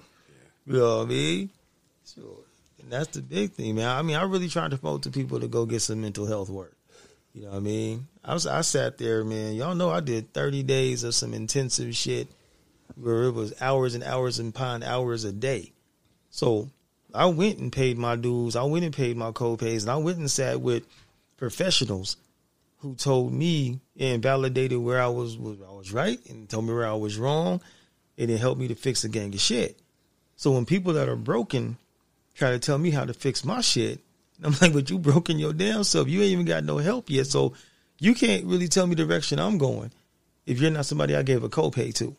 [0.66, 1.50] You know what I mean?
[2.14, 2.38] Sure.
[2.82, 3.88] And that's the big thing, man.
[3.88, 6.50] I mean, I really trying to promote to people to go get some mental health
[6.50, 6.76] work.
[7.34, 8.08] You know what I mean?
[8.24, 9.54] I was I sat there, man.
[9.54, 12.28] Y'all know I did 30 days of some intensive shit
[12.96, 15.74] where it was hours and hours and upon hours a day.
[16.30, 16.70] So
[17.14, 18.56] I went and paid my dues.
[18.56, 20.86] I went and paid my co-pays, and I went and sat with
[21.38, 22.18] professionals
[22.78, 26.74] who told me and validated where I was, was I was right and told me
[26.74, 27.62] where I was wrong,
[28.18, 29.80] and it helped me to fix a gang of shit.
[30.36, 31.78] So when people that are broken
[32.36, 34.00] try to tell me how to fix my shit,
[34.44, 36.08] I'm like, but you broken your damn self.
[36.08, 37.54] You ain't even got no help yet, so
[38.00, 39.92] you can't really tell me the direction I'm going
[40.46, 42.16] if you're not somebody I gave a copay to.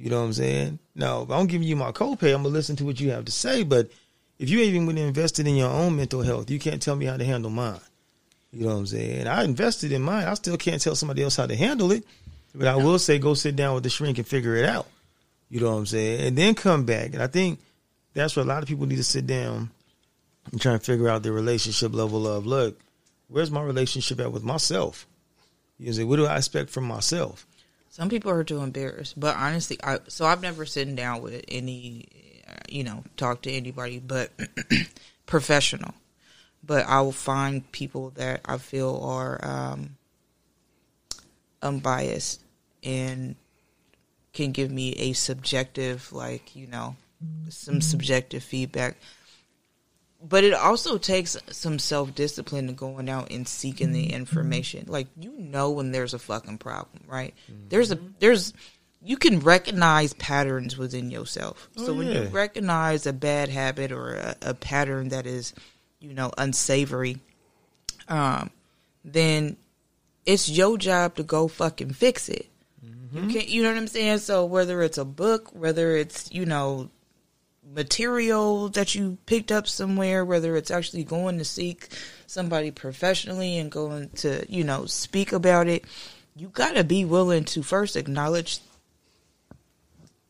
[0.00, 0.78] You know what I'm saying?
[0.94, 3.32] Now, if I'm giving you my copay, I'm gonna listen to what you have to
[3.32, 3.64] say.
[3.64, 3.90] But
[4.38, 7.18] if you ain't even invested in your own mental health, you can't tell me how
[7.18, 7.80] to handle mine.
[8.50, 9.26] You know what I'm saying?
[9.26, 10.26] I invested in mine.
[10.26, 12.04] I still can't tell somebody else how to handle it.
[12.54, 14.86] But I will say go sit down with the shrink and figure it out.
[15.50, 16.26] You know what I'm saying?
[16.26, 17.12] And then come back.
[17.12, 17.60] And I think
[18.14, 19.70] that's where a lot of people need to sit down
[20.50, 22.80] and try and figure out their relationship level of look,
[23.28, 25.06] where's my relationship at with myself?
[25.78, 27.46] You know, say, what do I expect from myself?
[27.90, 32.06] Some people are too embarrassed, but honestly, I so I've never sitting down with any,
[32.48, 34.30] uh, you know, talk to anybody, but
[35.26, 35.94] professional.
[36.62, 39.96] But I will find people that I feel are um,
[41.62, 42.42] unbiased
[42.84, 43.34] and
[44.32, 46.94] can give me a subjective, like you know,
[47.48, 48.98] some subjective feedback.
[50.22, 54.16] But it also takes some self discipline to going out and seeking the mm-hmm.
[54.16, 54.84] information.
[54.86, 57.34] Like you know when there's a fucking problem, right?
[57.50, 57.68] Mm-hmm.
[57.68, 58.52] There's a there's
[59.02, 61.68] you can recognize patterns within yourself.
[61.76, 65.54] Oh, so when you recognize a bad habit or a, a pattern that is,
[66.00, 67.18] you know, unsavory,
[68.08, 68.50] um,
[69.04, 69.56] then
[70.26, 72.46] it's your job to go fucking fix it.
[72.82, 73.30] You mm-hmm.
[73.30, 74.18] can't, you know what I'm saying?
[74.18, 76.90] So whether it's a book, whether it's you know
[77.72, 81.88] material that you picked up somewhere, whether it's actually going to seek
[82.26, 85.84] somebody professionally and going to, you know, speak about it,
[86.36, 88.58] you got to be willing to first acknowledge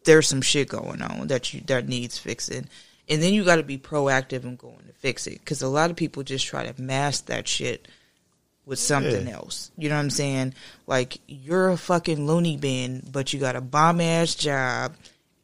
[0.04, 2.66] there's some shit going on that you that needs fixing.
[3.08, 5.90] And then you got to be proactive and going to fix it cuz a lot
[5.90, 7.86] of people just try to mask that shit
[8.64, 9.34] with something Yeah.
[9.34, 9.70] else.
[9.76, 10.54] You know what I'm saying?
[10.86, 14.94] Like you're a fucking loony bin, but you got a bomb ass job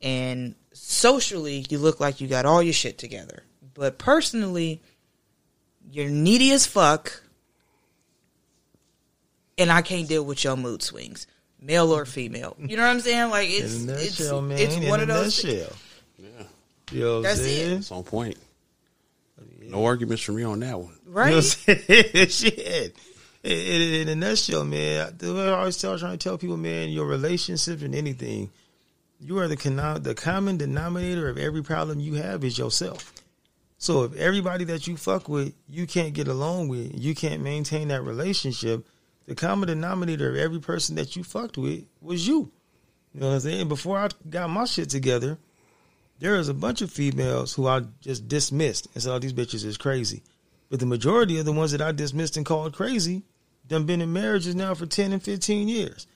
[0.00, 3.42] and socially you look like you got all your shit together.
[3.74, 4.80] But personally,
[5.90, 7.22] you're needy as fuck
[9.58, 11.26] and I can't deal with your mood swings.
[11.60, 12.56] Male or female.
[12.58, 13.30] You know what I'm saying?
[13.30, 14.52] Like it's in a it's, man.
[14.52, 15.72] it's in one a of those nutshell.
[16.18, 16.28] Yeah,
[16.92, 17.48] You know what That's I'm it.
[17.48, 17.78] saying?
[17.78, 18.36] it's on point.
[19.62, 20.96] No arguments from me on that one.
[21.06, 22.30] You know what I'm right?
[22.30, 22.96] Shit.
[23.42, 26.88] In, in, in a nutshell, man, I I always tell, trying to tell people, man,
[26.90, 28.50] your relationships and anything,
[29.20, 33.12] you are the, the common denominator of every problem you have is yourself.
[33.78, 37.88] So if everybody that you fuck with, you can't get along with, you can't maintain
[37.88, 38.86] that relationship,
[39.26, 42.50] the common denominator of every person that you fucked with was you.
[43.12, 43.68] You know what I'm saying?
[43.68, 45.38] Before I got my shit together,
[46.18, 49.64] there was a bunch of females who I just dismissed and said, "Oh, these bitches
[49.64, 50.22] is crazy."
[50.70, 53.22] But the majority of the ones that I dismissed and called crazy,
[53.66, 56.06] done been in marriages now for ten and fifteen years.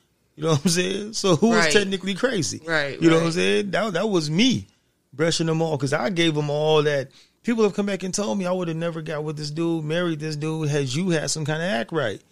[0.41, 1.12] You know what I'm saying?
[1.12, 1.68] So who Right.
[1.68, 2.62] is technically crazy?
[2.64, 3.72] Right, You know what I'm saying?
[3.72, 4.68] That that was me
[5.12, 7.11] brushing them all because I gave them all that.
[7.43, 9.84] People have come back and told me I would have never got with this dude,
[9.84, 12.22] married this dude, had you had some kind of act right.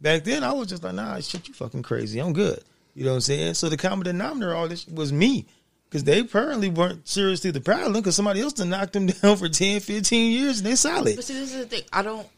[0.00, 2.20] Back then, I was just like, nah, shit, you fucking crazy.
[2.20, 2.62] I'm good.
[2.94, 3.54] You know what I'm saying?
[3.54, 5.44] So the common denominator, all this was me.
[5.90, 9.48] Because they apparently weren't seriously the problem because somebody else done knocked them down for
[9.48, 11.16] 10, 15 years and they solid.
[11.16, 11.82] But see, this is the thing.
[11.92, 12.28] I don't.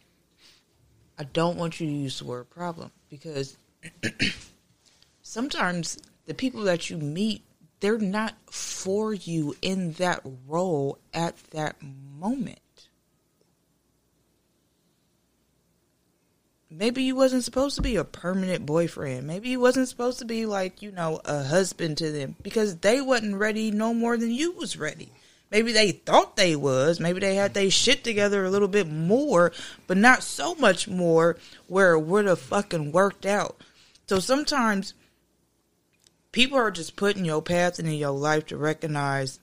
[1.19, 3.59] I don't want you to use the word problem because
[5.31, 7.45] sometimes the people that you meet,
[7.79, 12.59] they're not for you in that role at that moment.
[16.69, 19.27] Maybe you wasn't supposed to be a permanent boyfriend.
[19.27, 23.01] Maybe you wasn't supposed to be like, you know, a husband to them because they
[23.01, 25.13] wasn't ready no more than you was ready.
[25.51, 27.01] Maybe they thought they was.
[27.01, 29.53] Maybe they had they shit together a little bit more,
[29.87, 33.61] but not so much more where it would have fucking worked out.
[34.07, 34.95] So sometimes
[36.33, 39.41] people are just putting your path and in your life to recognize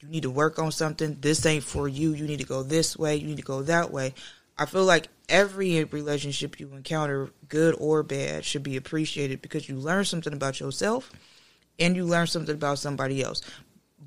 [0.00, 1.16] you need to work on something.
[1.20, 2.12] This ain't for you.
[2.12, 3.16] You need to go this way.
[3.16, 4.14] You need to go that way.
[4.56, 9.76] I feel like every relationship you encounter, good or bad, should be appreciated because you
[9.76, 11.12] learn something about yourself
[11.78, 13.40] and you learn something about somebody else.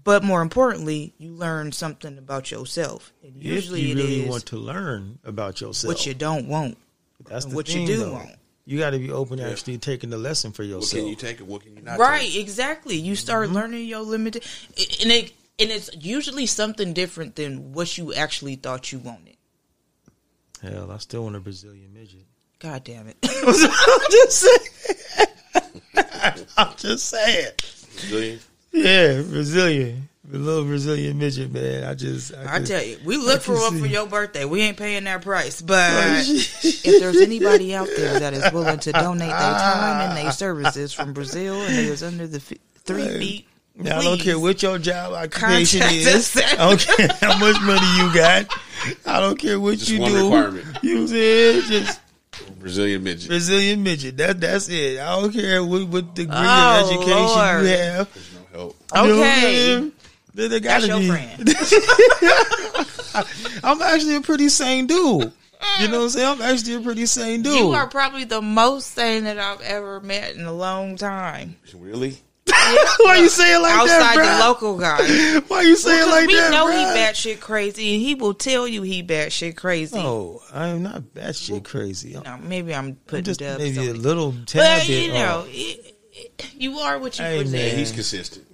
[0.04, 3.14] But more importantly, you learn something about yourself.
[3.24, 5.94] And If usually you it really is want to learn about yourself.
[5.94, 6.78] what you don't want.
[7.26, 8.14] That's what you do though.
[8.14, 8.36] want.
[8.66, 9.50] You got to be open to Yeah.
[9.50, 10.82] actually taking the lesson for yourself.
[10.82, 11.02] What yourself.
[11.02, 12.36] can you take and what can you not Right, take?
[12.42, 12.96] exactly.
[12.96, 13.56] You start Mm-hmm.
[13.56, 14.44] learning your limited,
[15.02, 19.36] and it and it's usually something different than what you actually thought you wanted.
[20.62, 22.26] Hell, I still want a Brazilian midget.
[22.60, 23.18] God damn it!
[23.24, 25.28] I'm just saying.
[26.58, 27.48] I'm just saying.
[27.96, 28.40] Brazilian?
[28.72, 30.10] Yeah, Brazilian.
[30.34, 31.84] A little Brazilian midget, man.
[31.84, 32.34] I just.
[32.34, 34.46] I, I just- tell you, we look for can one for your birthday.
[34.46, 35.92] We ain't paying that price, but
[36.26, 40.94] if there's anybody out there that is willing to donate their time and their services
[40.94, 42.54] from Brazil and they is under the f-
[42.86, 46.38] three Hey, feet, Now, I don't care what your job occupation Contact is.
[46.38, 48.48] I don't care how much money you got.
[49.06, 50.24] I don't care what Just you one do.
[50.24, 50.66] requirement.
[50.82, 52.00] You said just
[52.60, 53.28] Brazilian midget.
[53.28, 54.16] Brazilian midget.
[54.18, 54.98] That that's it.
[55.00, 57.64] I don't care what, what degree Oh, of education Lord.
[57.64, 58.14] you have.
[58.14, 58.76] There's no help.
[59.08, 59.92] You know
[60.34, 60.50] what I'm Okay.
[60.50, 60.50] saying?
[60.50, 61.08] There, there That's gotta your be.
[61.08, 61.50] friend.
[63.64, 65.32] I'm actually a pretty sane dude.
[65.80, 66.28] You know what I'm saying?
[66.28, 67.56] I'm actually a pretty sane dude.
[67.56, 71.56] You are probably the most sane that I've ever met in a long time.
[71.76, 72.18] Really?
[72.98, 74.48] Why you saying like Outside that, Outside the bro?
[74.48, 75.40] local guy.
[75.48, 76.80] Why you saying it Because like we that, know bruh?
[76.80, 79.98] he batshit crazy, and he will tell you he batshit crazy.
[79.98, 82.16] No, I am not batshit crazy.
[82.18, 83.98] I'm, No, maybe I'm I'm just maybe a on it.
[83.98, 85.48] little tad But bit you know, off.
[85.50, 87.62] it, it- you are what you Hey, present.
[87.64, 87.78] man.
[87.78, 88.48] He's consistent.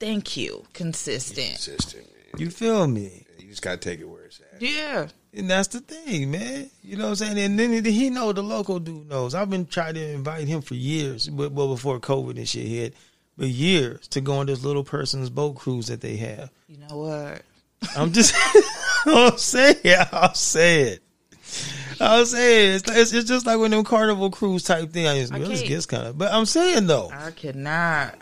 [0.00, 1.48] Thank you, consistent.
[1.48, 2.40] Consistent, man.
[2.40, 3.24] You feel me?
[3.38, 4.60] You just gotta take it where it's at.
[4.62, 6.70] Yeah, And that's the thing, man.
[6.82, 7.38] You know what I'm saying?
[7.38, 9.34] And then he know the local dude knows.
[9.34, 12.94] I've been trying to invite him for years, but well before COVID and shit hit,
[13.36, 16.50] but years to go on this little person's boat cruise that they have.
[16.68, 17.42] you know what?
[17.96, 18.34] I'm just,
[19.06, 20.08] I'll say it.
[20.12, 21.02] I'll say it.
[22.00, 22.74] I'll say it.
[22.76, 25.06] It's, it's, it's just like when them carnival cruise type thing.
[25.06, 28.18] I just, I well, this gets kind of, but I'm saying though, I cannot.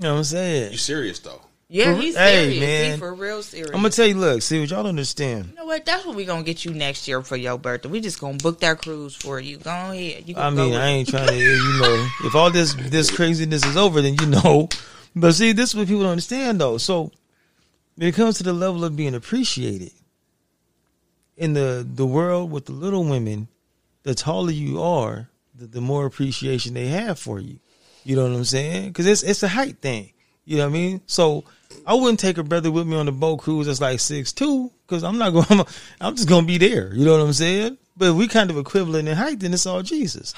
[0.00, 0.72] You know what I'm saying?
[0.72, 1.42] You serious though?
[1.68, 2.60] Yeah, For- he's hey, serious.
[2.60, 2.92] man.
[2.94, 3.70] He for real serious.
[3.70, 5.50] I'm gonna tell you, look, see what y'all don't understand.
[5.50, 5.84] you know what?
[5.84, 7.90] That's what we gonna get you next year for your birthday.
[7.90, 9.58] We just gonna book that cruise for you.
[9.58, 10.26] Go ahead.
[10.26, 13.10] You can I mean, with I ain't trying to, you know, if all this this
[13.14, 14.68] craziness is over, then you know.
[15.14, 16.78] But see, this is what people don't understand though.
[16.78, 17.12] So
[17.96, 19.92] when it comes to the level of being appreciated
[21.36, 23.48] in the the world with the little women,
[24.02, 27.60] the taller you are, the, the more appreciation they have for you.
[28.04, 28.88] You know what I'm saying?
[28.88, 30.12] Because it's it's a height thing.
[30.44, 31.00] You know what I mean?
[31.06, 31.44] So
[31.86, 34.70] I wouldn't take a brother with me on the boat cruise that's like six two
[34.86, 35.64] because I'm not going.
[36.00, 36.94] I'm just gonna be there.
[36.94, 37.78] You know what I'm saying?
[37.96, 40.34] But we kind of equivalent in height, then it's all Jesus.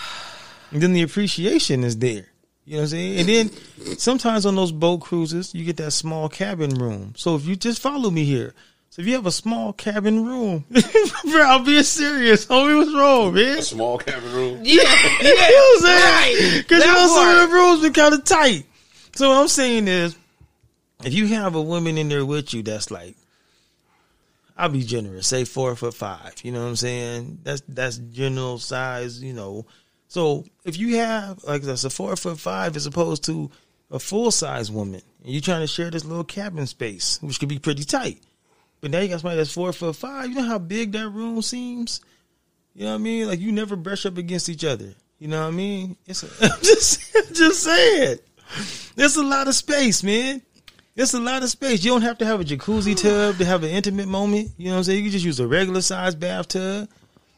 [0.72, 2.26] And then the appreciation is there.
[2.64, 3.18] You know what I'm saying?
[3.18, 7.14] And then sometimes on those boat cruises, you get that small cabin room.
[7.16, 8.54] So if you just follow me here.
[8.92, 12.44] So if you have a small cabin room, bro, I'm being serious.
[12.44, 13.56] Homie, what's wrong, man?
[13.56, 14.60] A small cabin room.
[14.62, 14.82] Yeah,
[15.22, 16.02] You know what I'm saying?
[16.02, 16.58] Right.
[16.58, 18.66] Because you That know some of the rooms be kind of tight.
[19.14, 20.14] So what I'm saying is,
[21.06, 23.16] if you have a woman in there with you that's like,
[24.58, 26.34] I'll be generous, say four foot five.
[26.42, 27.38] You know what I'm saying?
[27.44, 29.22] That's that's general size.
[29.22, 29.64] You know,
[30.08, 33.50] so if you have like that's a four foot five as opposed to
[33.90, 37.48] a full size woman, and you're trying to share this little cabin space, which could
[37.48, 38.20] be pretty tight.
[38.82, 40.28] But now you got somebody that's four foot five.
[40.28, 42.00] You know how big that room seems.
[42.74, 43.28] You know what I mean?
[43.28, 44.94] Like you never brush up against each other.
[45.18, 45.96] You know what I mean?
[46.06, 48.18] It's a, I'm just I'm just saying.
[48.96, 50.42] There's a lot of space, man.
[50.96, 51.84] It's a lot of space.
[51.84, 54.50] You don't have to have a jacuzzi tub to have an intimate moment.
[54.58, 54.98] You know what I'm saying?
[54.98, 56.90] You can just use a regular sized bathtub.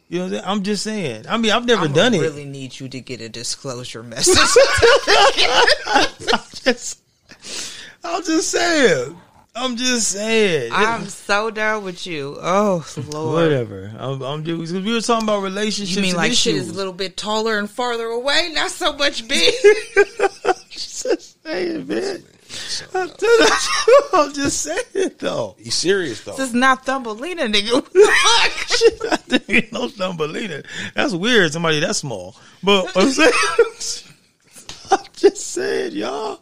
[0.08, 0.44] You know what I'm saying?
[0.46, 1.26] I'm just saying.
[1.28, 2.18] I mean, I've never I'm done it.
[2.18, 4.34] I really need you to get a disclosure message.
[6.64, 7.00] just,
[8.02, 9.16] I'm just saying.
[9.56, 10.72] I'm just saying.
[10.72, 12.36] I'm so down with you.
[12.40, 13.34] Oh Lord.
[13.34, 13.92] Whatever.
[13.98, 15.94] I'm, I'm just, cause we were talking about relationships.
[15.96, 18.92] You mean and like shit is a little bit taller and farther away, not so
[18.94, 19.54] much big?
[20.70, 22.22] just saying, man.
[22.94, 23.68] I'm just-
[24.12, 25.54] I'm just saying though.
[25.58, 26.32] He's serious though.
[26.32, 27.84] this is not Thumbelina, nigga.
[27.84, 28.68] Fuck?
[28.68, 30.64] Shit, I think ain't no Thumbelina.
[30.94, 31.52] That's weird.
[31.52, 32.34] Somebody that small.
[32.62, 33.32] But I'm saying,
[34.90, 36.40] I'm just saying, y'all.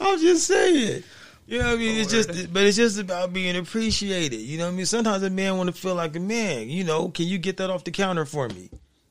[0.00, 1.02] I'm just saying.
[1.46, 1.98] You know what I mean?
[1.98, 4.40] It's just, but it's just about being appreciated.
[4.40, 4.86] You know what I mean?
[4.86, 6.68] Sometimes a man want to feel like a man.
[6.70, 8.70] You know, can you get that off the counter for me?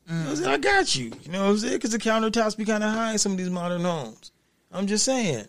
[0.10, 0.50] You know I'm saying?
[0.50, 1.12] I got you.
[1.24, 1.74] You know what I'm saying?
[1.74, 4.32] Because the countertops be kind of high in some of these modern homes.
[4.72, 5.46] I'm just saying.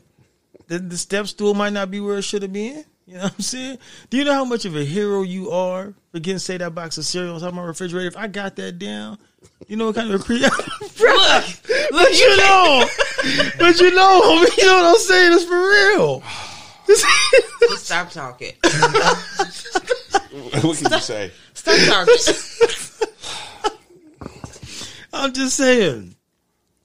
[0.68, 2.85] The, the step stool might not be where it should have been.
[3.07, 3.78] You know what I'm saying?
[4.11, 6.99] Do you know how much of a hero you are for getting say that box
[6.99, 8.09] of cereal on top of my refrigerator?
[8.09, 9.18] If I got that down,
[9.66, 10.53] you know what kind of a pre Look,
[10.99, 12.87] But you know,
[13.59, 15.33] but you know, you know what I'm saying?
[15.33, 16.22] It's for real.
[17.68, 18.53] Just stop talking.
[20.62, 21.30] what can you say?
[21.55, 22.14] Stop talking.
[25.12, 26.14] I'm just saying,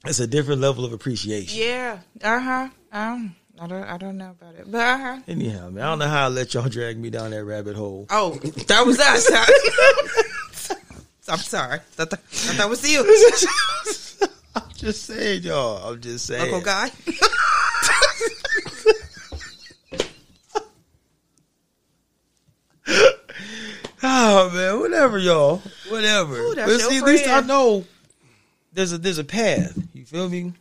[0.04, 1.58] it's a different level of appreciation.
[1.58, 1.98] yeah.
[2.22, 2.68] Uh huh.
[2.92, 3.34] Um.
[3.60, 3.82] I don't.
[3.82, 5.18] I don't know about it, but uh huh.
[5.26, 8.06] Anyhow, man, I don't know how I let y'all drag me down that rabbit hole.
[8.08, 9.28] Oh, that was us.
[11.28, 11.80] I'm sorry.
[11.96, 12.24] That, that,
[12.56, 13.00] that was you,
[14.54, 15.90] I'm just saying, y'all.
[15.90, 16.42] I'm just saying.
[16.42, 16.90] Uncle Guy.
[24.00, 25.60] Oh man, whatever, y'all.
[25.88, 26.36] Whatever.
[26.36, 27.84] Ooh, but see, at least I know
[28.72, 29.76] there's a there's a path.
[29.92, 30.52] You feel me?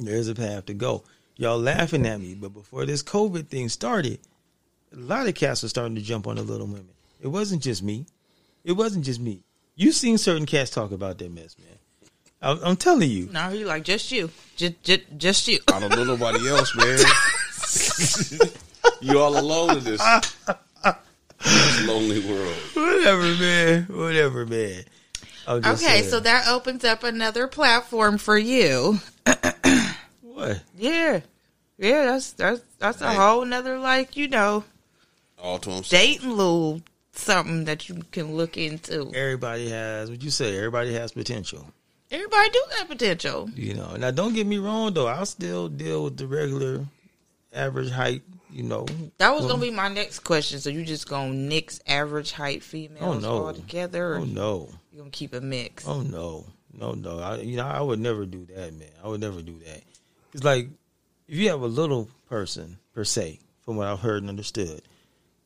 [0.00, 1.04] There's a path to go.
[1.36, 4.18] Y'all laughing at me, but before this COVID thing started,
[4.92, 6.88] a lot of cats were starting to jump on the little women.
[7.20, 8.06] It wasn't just me.
[8.64, 9.42] It wasn't just me.
[9.76, 11.78] You seen certain cats talk about that mess, man.
[12.42, 13.28] I'm, I'm telling you.
[13.32, 15.60] No, he like just you, just just, just you.
[15.72, 16.98] I don't know nobody else, man.
[19.00, 20.34] you all alone in this, this
[21.86, 22.54] lonely world.
[22.74, 23.82] Whatever, man.
[23.84, 24.84] Whatever, man.
[25.46, 26.04] Just Okay, saying.
[26.10, 29.00] so that opens up another platform for you.
[30.22, 30.60] what?
[30.78, 31.20] Yeah,
[31.78, 33.16] yeah, that's that's that's a Right.
[33.16, 34.64] whole nother like you know
[35.38, 35.88] All to himself.
[36.00, 36.80] dating little
[37.12, 39.10] something that you can look into.
[39.14, 40.56] Everybody has what you say.
[40.56, 41.66] Everybody has potential.
[42.10, 43.50] Everybody do got potential.
[43.56, 43.96] You know.
[43.96, 45.06] Now, don't get me wrong though.
[45.08, 46.86] I'll still deal with the regular,
[47.52, 48.22] average height.
[48.52, 48.86] You know.
[49.18, 50.60] That was Well, gonna be my next question.
[50.60, 53.46] So you just gonna nix average height females Oh, no.
[53.46, 54.68] all together, or Oh no.
[54.92, 55.86] you gonna keep a mix?
[55.88, 56.44] Oh no.
[56.72, 57.18] No no.
[57.18, 58.88] I, you know I would never do that, man.
[59.02, 59.82] I would never do that.
[60.34, 60.68] It's like
[61.28, 64.82] if you have a little person per se, from what I've heard and understood,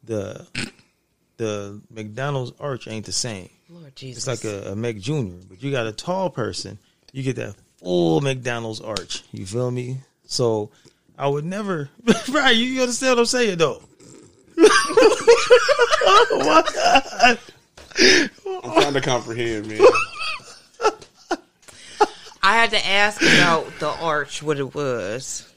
[0.05, 0.47] the
[1.37, 3.51] the McDonald's arch ain't the same.
[3.69, 6.79] Lord Jesus, It's like a, a Mac Junior, but you got a tall person,
[7.13, 9.25] you get that full McDonald's arch.
[9.33, 9.99] You feel me?
[10.25, 10.71] So
[11.19, 11.89] I would never,
[12.31, 12.51] right?
[12.55, 13.83] You understand what I'm saying, though?
[16.09, 17.41] Oh, what?
[18.65, 19.81] I'm trying to comprehend, man.
[22.43, 25.53] I had to ask about the arch, what it was,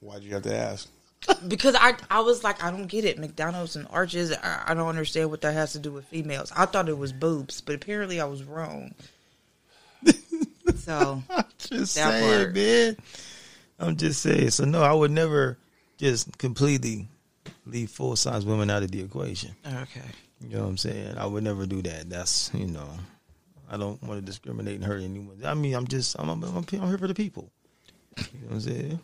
[0.00, 0.88] Why'd you have to ask?
[1.48, 3.18] because I I was like, I don't get it.
[3.18, 6.52] McDonald's and arches, I, I don't understand what that has to do with females.
[6.56, 8.94] I thought it was boobs, but apparently I was wrong.
[10.90, 11.22] So
[11.58, 12.54] just saying, part.
[12.54, 12.96] man.
[13.78, 14.50] I'm just saying.
[14.50, 15.58] So no, I would never
[15.96, 17.08] just completely
[17.66, 19.54] leave full size women out of the equation.
[19.66, 20.02] okay,
[20.40, 21.16] You know what I'm saying?
[21.16, 22.10] I would never do that.
[22.10, 22.88] That's you know,
[23.70, 25.38] I don't want to discriminate and hurt anyone.
[25.44, 27.50] I mean, I'm just I'm I'm, I'm, here for the people.
[28.16, 29.00] You know what I'm saying?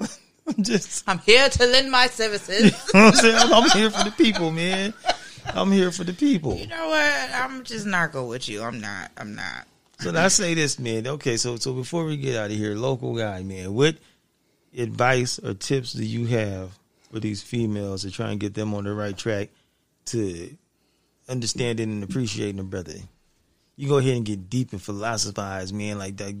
[0.48, 2.64] I'm just I'm here to lend my services.
[2.94, 4.92] you know what I'm saying I'm, I'm here for the people, man.
[5.54, 6.56] I'm here for the people.
[6.56, 7.30] you know what?
[7.34, 8.62] I'm just not go with you.
[8.62, 9.10] I'm not.
[9.16, 9.66] I'm not.
[10.02, 11.06] So now I say this, man.
[11.06, 13.94] Okay, so so before we get out of here, local guy, man, what
[14.76, 16.76] advice or tips do you have
[17.12, 19.50] for these females to try and get them on the right track
[20.06, 20.50] to
[21.28, 22.94] understanding and appreciating a brother?
[23.76, 26.34] You go ahead and get deep and philosophize, man, like that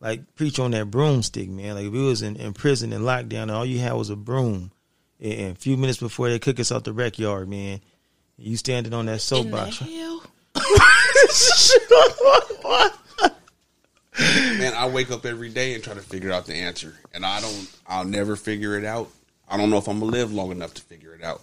[0.00, 1.76] like preach on that broomstick, man.
[1.76, 4.16] Like if we was in, in prison and lockdown and all you had was a
[4.16, 4.70] broom
[5.18, 7.80] and, and a few minutes before they kick us out the rec yard, man,
[8.36, 9.78] you standing on that In the soapbox.
[9.78, 10.22] hell?
[14.78, 17.40] Man, I wake up every day and try to figure out the answer, and I
[17.40, 17.70] don't.
[17.86, 19.08] I'll never figure it out.
[19.48, 21.42] I don't know if I'm gonna live long enough to figure it out.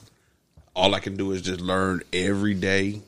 [0.75, 3.01] All I can do is just learn every day.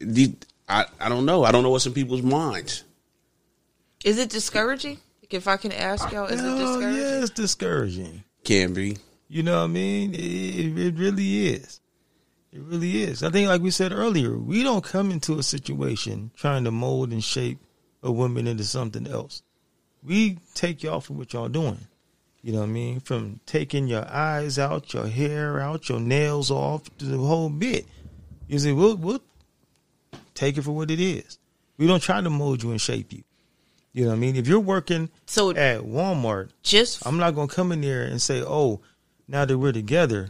[0.00, 0.34] The-
[0.68, 1.44] I, I don't know.
[1.44, 2.82] I don't know what's in people's minds.
[4.04, 4.98] Is it discouraging?
[5.30, 7.02] If I can ask y'all, is it discouraging?
[7.02, 8.24] yeah, it's discouraging.
[8.44, 8.98] Can be.
[9.28, 10.14] You know what I mean?
[10.14, 11.80] It, it, it really is.
[12.52, 13.22] It really is.
[13.22, 17.12] I think, like we said earlier, we don't come into a situation trying to mold
[17.12, 17.58] and shape
[18.02, 19.42] a woman into something else.
[20.02, 21.78] We take y'all for what y'all doing.
[22.42, 23.00] You know what I mean?
[23.00, 27.86] From taking your eyes out, your hair out, your nails off, to the whole bit.
[28.46, 29.22] You see, we'll we'll
[30.34, 31.38] take it for what it is.
[31.76, 33.24] We don't try to mold you and shape you.
[33.92, 34.36] You know what I mean?
[34.36, 38.42] If you're working So at Walmart just I'm not gonna come in there and say,
[38.42, 38.80] "Oh,
[39.26, 40.28] now that we're together,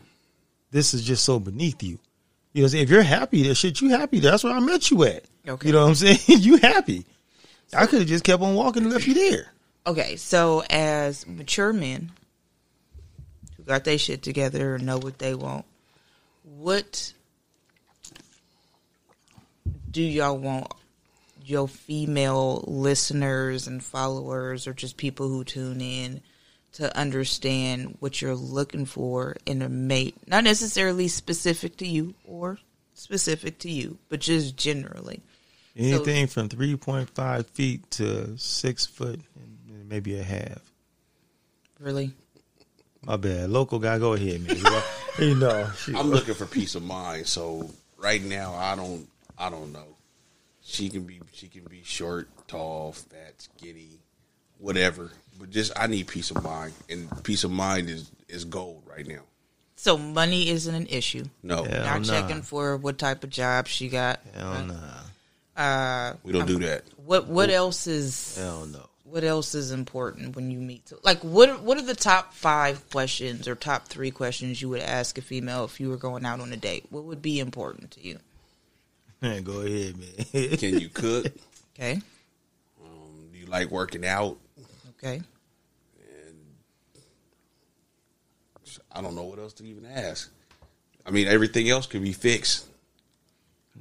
[0.70, 1.98] this is just so beneath you."
[2.52, 2.84] You know, what I'm saying?
[2.84, 4.20] if you're happy, that shit, you happy.
[4.20, 5.24] That's where I met you at.
[5.46, 5.66] Okay.
[5.66, 6.18] You know what I'm saying?
[6.28, 7.04] you happy.
[7.74, 9.52] I could have just kept on walking and left you there.
[9.86, 10.16] okay.
[10.16, 12.12] So as mature men
[13.56, 15.64] who got their shit together and know what they want,
[16.44, 17.12] what
[19.90, 20.72] do y'all want
[21.44, 26.20] your female listeners and followers, or just people who tune in?
[26.72, 32.58] To understand what you're looking for in a mate, not necessarily specific to you or
[32.92, 35.22] specific to you, but just generally.
[35.76, 39.20] Anything from 3.5 feet to six foot
[39.68, 40.60] and maybe a half.
[41.78, 42.12] Really,
[43.04, 43.50] My bad.
[43.50, 44.56] Local guy, go ahead, man.
[45.18, 45.94] you know, shit.
[45.94, 47.26] I'm looking for peace of mind.
[47.26, 49.06] So right now, I don't.
[49.38, 49.96] I don't know.
[50.62, 51.20] She can be.
[51.32, 54.00] She can be short, tall, fat, skinny,
[54.58, 55.10] whatever.
[55.38, 59.06] But just I need peace of mind, and peace of mind is is gold right
[59.06, 59.20] now.
[59.76, 61.26] So money isn't an issue.
[61.42, 61.82] No, Yeah.
[61.84, 62.20] Not nah.
[62.20, 64.20] checking for what type of job she got.
[64.34, 64.74] Hell nah.
[65.56, 66.84] Uh, we don't do that.
[67.04, 68.86] what what else is Hell no.
[69.04, 70.92] what else is important when you meet?
[71.02, 75.16] Like what what are the top five questions or top three questions you would ask
[75.16, 76.84] a female if you were going out on a date?
[76.90, 78.18] What would be important to you?
[79.22, 80.56] Man, go ahead, man.
[80.58, 81.26] Can you cook?
[81.74, 82.00] Okay,
[82.84, 84.36] Um, do you like working out?
[84.90, 85.22] okay.
[88.92, 90.30] I don't know what else to even ask.
[91.04, 92.66] I mean, everything else could be fixed.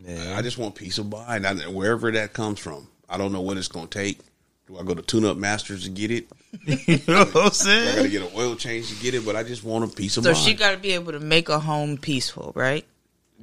[0.04, 0.36] Man.
[0.38, 2.88] I just want peace of mind, I, wherever that comes from.
[3.10, 4.20] I don't know what it's going to take.
[4.68, 6.28] Do I go to Tune Up Masters to get it?
[6.66, 7.90] you know what I'm saying?
[7.90, 9.26] I got to get an oil change to get it?
[9.26, 10.38] But I just want a peace of So mind.
[10.38, 12.86] So she got to be able to make a home peaceful, right?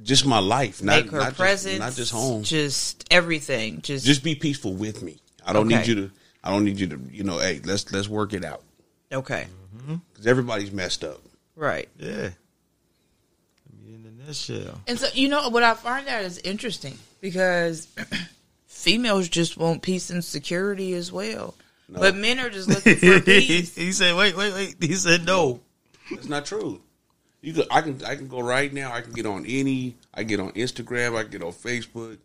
[0.01, 2.43] just my life, not make her not presence, just, not just home.
[2.43, 3.81] just everything.
[3.81, 5.19] Just, Just be peaceful with me.
[5.45, 5.77] I don't Okay.
[5.77, 6.11] need you to.
[6.43, 6.99] I don't need you to.
[7.11, 8.63] You know, hey, let's let's work it out
[9.11, 9.47] okay,
[9.77, 9.95] mm-hmm.
[10.11, 11.21] because everybody's messed up.
[11.55, 11.87] right.
[11.97, 12.29] Yeah.
[14.23, 14.81] In a nutshell.
[14.87, 17.87] And so, you know, what I find out is interesting because
[18.67, 21.55] females just want peace and security as well.
[21.89, 21.99] No.
[21.99, 23.75] But men are just looking for peace.
[23.75, 24.75] he said, wait, wait, wait.
[24.79, 25.59] He said no.
[26.11, 26.81] That's not true.
[27.41, 28.93] You could, I can I can go right now.
[28.93, 29.95] I can get on any.
[30.13, 31.17] I get on Instagram.
[31.17, 32.17] I get on Facebook,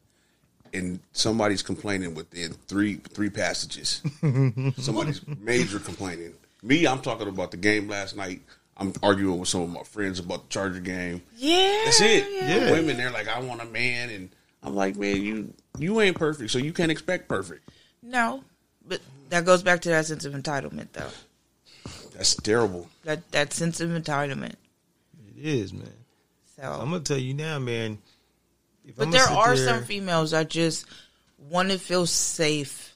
[0.72, 4.00] and somebody's complaining within three three passages.
[4.78, 6.34] somebody's major complaining.
[6.62, 8.42] Me, I'm talking about the game last night.
[8.78, 11.22] I'm arguing with some of my friends about the Charger game.
[11.36, 11.82] Yeah.
[11.84, 12.26] That's it.
[12.30, 12.70] Yeah.
[12.70, 14.30] Women, they're like, I want a man, and
[14.62, 17.68] I'm like, man, you you ain't perfect, so you can't expect perfect.
[18.02, 18.44] No.
[18.86, 19.00] But
[19.30, 21.10] that goes back to that sense of entitlement, though.
[22.16, 22.88] That's terrible.
[23.04, 24.54] That that sense of entitlement.
[25.36, 25.88] It is, man.
[26.56, 27.98] So, I'm gonna tell you now, man.
[28.84, 30.86] if but I'ma there are there- some females that just
[31.50, 32.87] want to feel safe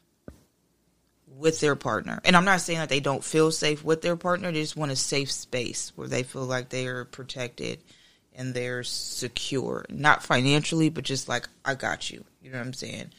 [1.43, 2.21] with their partner.
[2.25, 4.53] And I'm not saying that they don't feel safe with their partner.
[4.53, 7.81] They just want a safe space where they feel like they are protected
[8.35, 9.85] and they're secure.
[9.91, 12.25] Not financially, but just like, I got you.
[12.41, 13.11] You know what I'm saying?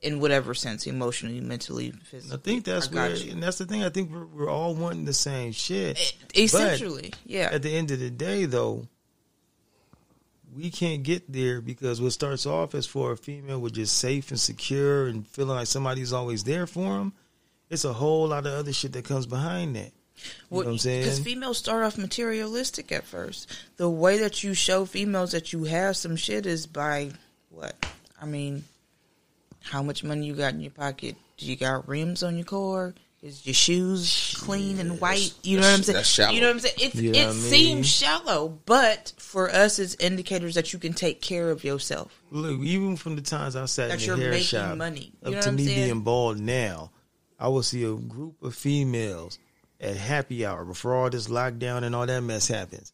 [0.00, 2.36] In whatever sense, emotionally, mentally, physically.
[2.36, 3.32] I think that's I where, you.
[3.32, 3.82] and that's the thing.
[3.82, 6.16] I think we're, we're all wanting the same shit.
[6.36, 7.50] Essentially, yeah.
[7.52, 8.86] At the end of the day, though,
[10.54, 14.30] we can't get there because what starts off as for a female with just safe
[14.30, 17.12] and secure and feeling like somebody's always there for them.
[17.72, 19.92] It's a whole lot of other shit that comes behind that.
[20.16, 21.04] You know what I'm saying?
[21.04, 23.50] Because females start off materialistic at first.
[23.78, 27.12] The way that you show females that you have some shit is by
[27.48, 27.74] what?
[28.20, 28.64] I mean,
[29.62, 31.16] how much money you got in your pocket?
[31.38, 32.94] Do you got rims on your car?
[33.22, 35.32] Is your shoes clean and white?
[35.42, 35.94] You know what I'm saying?
[35.96, 36.32] That's shallow.
[36.34, 36.74] You know what I'm saying?
[36.78, 37.34] It's, You know it I mean?
[37.40, 42.12] seems shallow, but for us, it's indicators that you can take care of yourself.
[42.30, 45.12] Look, even from the times I sat That in the you're hair making shop, money.
[45.22, 45.84] You up know to what I'm me saying?
[45.88, 46.90] being bald now,
[47.42, 49.36] I will see a group of females
[49.80, 52.92] at happy hour before all this lockdown and all that mess happens.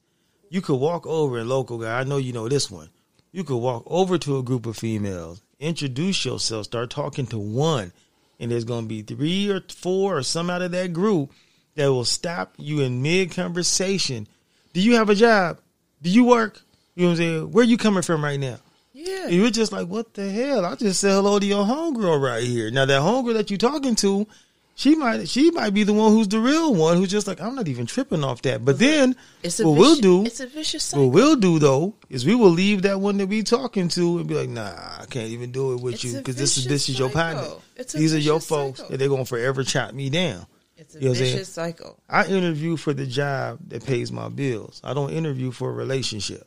[0.49, 2.89] You could walk over and local guy, I know you know this one.
[3.31, 7.93] You could walk over to a group of females, introduce yourself, start talking to one,
[8.41, 11.31] and there's gonna be three or four or some out of that group
[11.75, 14.27] that will stop you in mid conversation
[14.73, 15.59] Do you have a job?
[16.01, 16.63] Do you work?
[16.95, 17.53] You know what I'm saying?
[17.53, 18.61] Where you coming from right now?
[19.09, 19.25] Yeah.
[19.27, 20.65] And you're just like, what the hell?
[20.65, 22.71] I just said hello to your homegirl right here.
[22.71, 24.27] Now that homegirl that you're talking to,
[24.75, 27.55] she might she might be the one who's the real one who's just like, I'm
[27.57, 28.65] not even tripping off that.
[28.65, 31.07] But then It's what we'll do It's a vicious cycle.
[31.07, 34.27] what we'll do though is we will leave that one that we talking to and
[34.29, 36.87] be like, nah, I can't even do it with It's you because this is vicious
[36.87, 37.49] this is your partner.
[37.77, 38.93] It's a These are your folks, cycle.
[38.93, 40.47] and they're gonna forever chop me down.
[40.77, 41.99] It's a You know vicious cycle.
[42.09, 44.81] I interview for the job that pays my bills.
[44.85, 46.47] I don't interview for a relationship.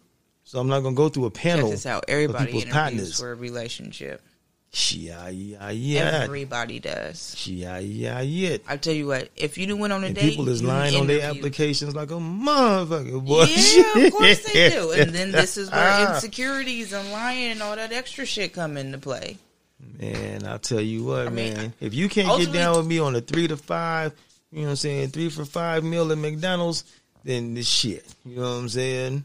[0.52, 1.70] So I'm not gonna go through a panel.
[1.70, 2.04] Check this out.
[2.10, 3.20] Everybody people's interviews partners.
[3.22, 4.22] for a relationship.
[4.92, 6.22] Yeah, yeah, yeah.
[6.26, 7.48] Everybody does.
[7.48, 8.58] Yeah, yeah, yeah.
[8.68, 10.98] I tell you what, if you didn't went on a And date, people is lying
[11.00, 13.46] on their applications like a motherfucker, boy.
[13.46, 14.92] Yeah, of course they do.
[14.98, 16.16] And then this is where Ah.
[16.16, 19.38] insecurities and lying and all that extra shit come into play.
[20.02, 21.74] Man, I'll tell you what, I mean, man.
[21.80, 24.12] If you can't get down with me on a three to five,
[24.52, 26.84] you know what I'm saying, three for five meal at McDonald's,
[27.24, 28.06] then this shit.
[28.26, 29.24] You know what I'm saying?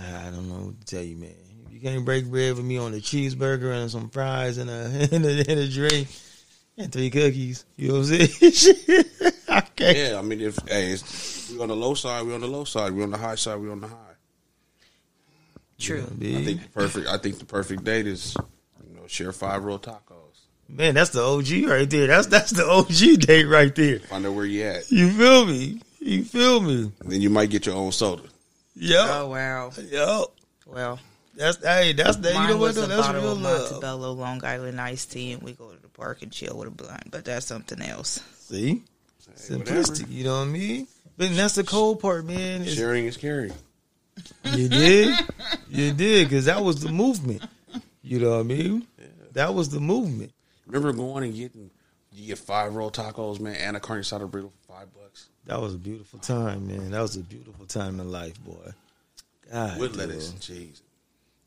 [0.00, 1.34] I don't know what to tell you, man.
[1.66, 4.84] If you can't break bread with me on a cheeseburger and some fries and a
[5.12, 6.08] and a, and a drink
[6.76, 9.04] and three cookies, you know what I'm saying?
[9.48, 9.96] I can't.
[9.96, 12.64] Yeah, I mean, if hey, it's, we on the low side, we on the low
[12.64, 12.92] side.
[12.92, 13.96] We on the high side, we on the high.
[15.78, 16.02] True.
[16.02, 17.08] I think the perfect.
[17.08, 18.36] I think the perfect date is,
[18.86, 20.20] you know, share five real tacos.
[20.68, 22.06] Man, that's the OG right there.
[22.06, 23.98] That's that's the OG date right there.
[24.00, 24.90] Find out where you at.
[24.90, 25.80] You feel me?
[25.98, 26.92] You feel me?
[27.00, 28.22] Then you might get your own soda.
[28.82, 29.70] Yo, Oh wow.
[29.90, 30.24] yo.
[30.66, 30.98] Well,
[31.36, 32.32] That's hey, that's that.
[32.34, 32.84] You know what was though?
[32.84, 33.70] a That's bottle real of love.
[33.72, 36.70] Montebello Long Island iced tea, and we go to the park and chill with a
[36.70, 37.10] blunt.
[37.10, 38.20] But that's something else.
[38.38, 38.82] See,
[39.26, 40.10] Hey, simplistic.
[40.10, 40.86] You know what I mean?
[41.18, 42.62] But that's the cold part, man.
[42.62, 43.52] is- Sharing is caring.
[44.44, 45.18] You did,
[45.68, 47.42] you did, because that was the movement.
[48.02, 48.86] You know what I mean?
[49.32, 50.32] That was the movement.
[50.66, 51.70] Remember going and getting
[52.12, 55.60] you get five roll tacos, man, and a carne asada burrito for five bucks That
[55.60, 56.90] was a beautiful time, man.
[56.90, 58.72] That was a beautiful time in life, boy.
[59.50, 60.08] God, with dude.
[60.08, 60.82] lettuce and cheese.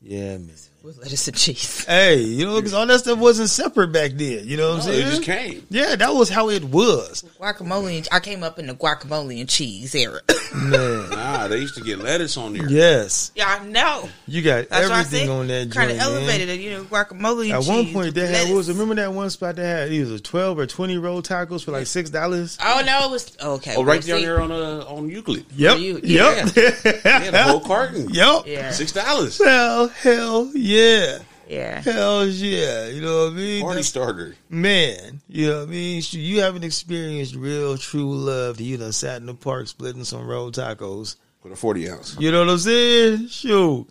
[0.00, 0.50] Yeah, man.
[0.84, 1.86] With lettuce and cheese.
[1.94, 4.46] Hey, you know, because all that stuff wasn't separate back then.
[4.46, 5.06] You know what No, I'm saying?
[5.06, 5.66] it just came.
[5.70, 7.96] Yeah, that was how it was, Guacamole.
[7.98, 10.20] And, I came up in the guacamole and cheese era.
[10.54, 11.08] man.
[11.10, 12.68] Nah, they used to get lettuce on there.
[12.68, 14.10] yes, yeah, I know.
[14.26, 16.60] you got That's why I everything on that kind of elevated it.
[16.60, 17.44] You know, guacamole.
[17.44, 19.90] And At one point, with they had what was remember that one spot they had
[19.90, 22.58] either twelve or twenty roll tacos for like six dollars.
[22.62, 23.74] Oh no, it was okay.
[23.76, 25.46] Oh, right down there on uh, on Euclid.
[25.56, 26.70] Yep, you- yep, They
[27.04, 28.08] had a whole carton.
[28.12, 28.42] yep.
[28.46, 29.38] Yeah, Six dollars.
[29.42, 31.18] Hell, hell, yeah, yeah.
[31.46, 31.80] Yeah.
[31.82, 32.88] Hell, yeah.
[32.88, 33.60] You know what I mean?
[33.62, 34.34] Party That's- starter.
[34.48, 36.02] man, you know what I mean?
[36.10, 38.60] You haven't experienced real, true love.
[38.60, 41.16] You done sat in the park splitting some roll tacos.
[41.42, 42.16] With a forty ounce.
[42.18, 43.28] You know what I'm saying?
[43.28, 43.86] Shoot,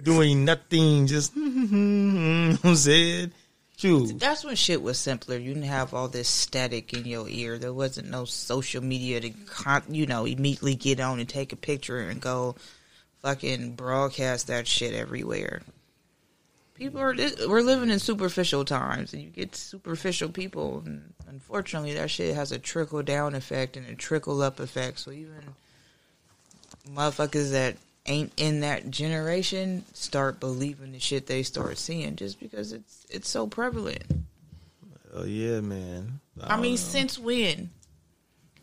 [0.00, 3.32] doing nothing, just you know what I'm saying.
[3.76, 5.36] Shoot, That's when shit was simpler.
[5.36, 7.58] You didn't have all this static in your ear.
[7.58, 11.56] There wasn't no social media to, con- you know, immediately get on and take a
[11.56, 12.54] picture and go
[13.22, 15.62] fucking broadcast that shit everywhere.
[16.74, 17.14] People are
[17.48, 22.50] we're living in superficial times, and you get superficial people, and unfortunately, that shit has
[22.50, 24.98] a trickle down effect and a trickle up effect.
[24.98, 25.54] So even
[26.90, 32.72] motherfuckers that ain't in that generation start believing the shit they start seeing just because
[32.72, 34.04] it's it's so prevalent.
[35.14, 36.20] oh yeah, man.
[36.42, 36.76] I mean, know.
[36.76, 37.70] since when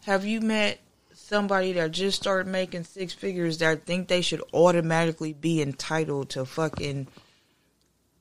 [0.05, 0.79] have you met
[1.13, 6.43] somebody that just started making six figures that think they should automatically be entitled to
[6.43, 7.07] fucking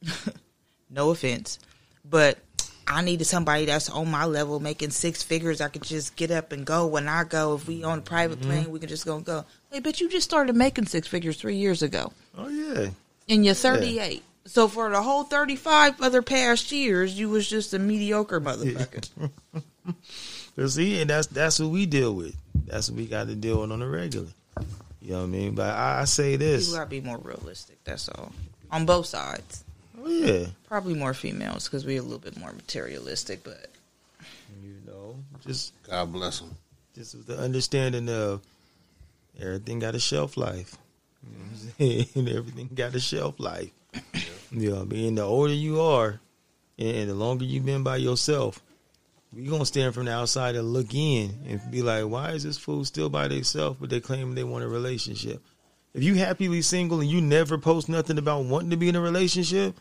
[0.91, 1.59] no offense,
[2.05, 2.39] but
[2.87, 5.61] I needed somebody that's on my level making six figures.
[5.61, 7.55] I could just get up and go when I go.
[7.55, 8.49] If we on a private Mm-hmm.
[8.51, 9.45] plane, we can just go and go.
[9.71, 12.89] Hey, but you just started making six figures three years ago, oh yeah.
[13.29, 14.23] and you're 38.
[14.47, 19.31] So for the whole 35 other past years, you was just a mediocre motherfucker.
[20.57, 22.35] But see, and that's that's what we deal with.
[22.67, 24.27] That's what we got to deal with on the regular.
[25.01, 25.55] You know what I mean?
[25.55, 26.67] But I, I say this.
[26.67, 27.79] People gotta be more realistic.
[27.85, 28.33] That's all.
[28.73, 29.63] On both sides.
[30.01, 30.47] Oh yeah.
[30.69, 33.43] Probably more females because we're a little bit more materialistic.
[33.45, 33.69] But
[34.63, 36.55] You know, just God bless them.
[36.95, 38.43] just with the understanding of
[39.41, 40.77] everything got a shelf life.
[41.25, 42.29] You know what I'm saying?
[42.37, 43.71] everything got a shelf life.
[44.51, 45.15] You know what I mean?
[45.17, 46.21] The older you are,
[46.79, 48.63] and the longer you've been by yourself,
[49.33, 52.57] we gonna stand from the outside and look in and be like, why is this
[52.57, 55.43] fool still by themselves, but they claim they want a relationship?
[55.93, 59.01] If you happily single and you never post nothing about wanting to be in a
[59.01, 59.77] relationship,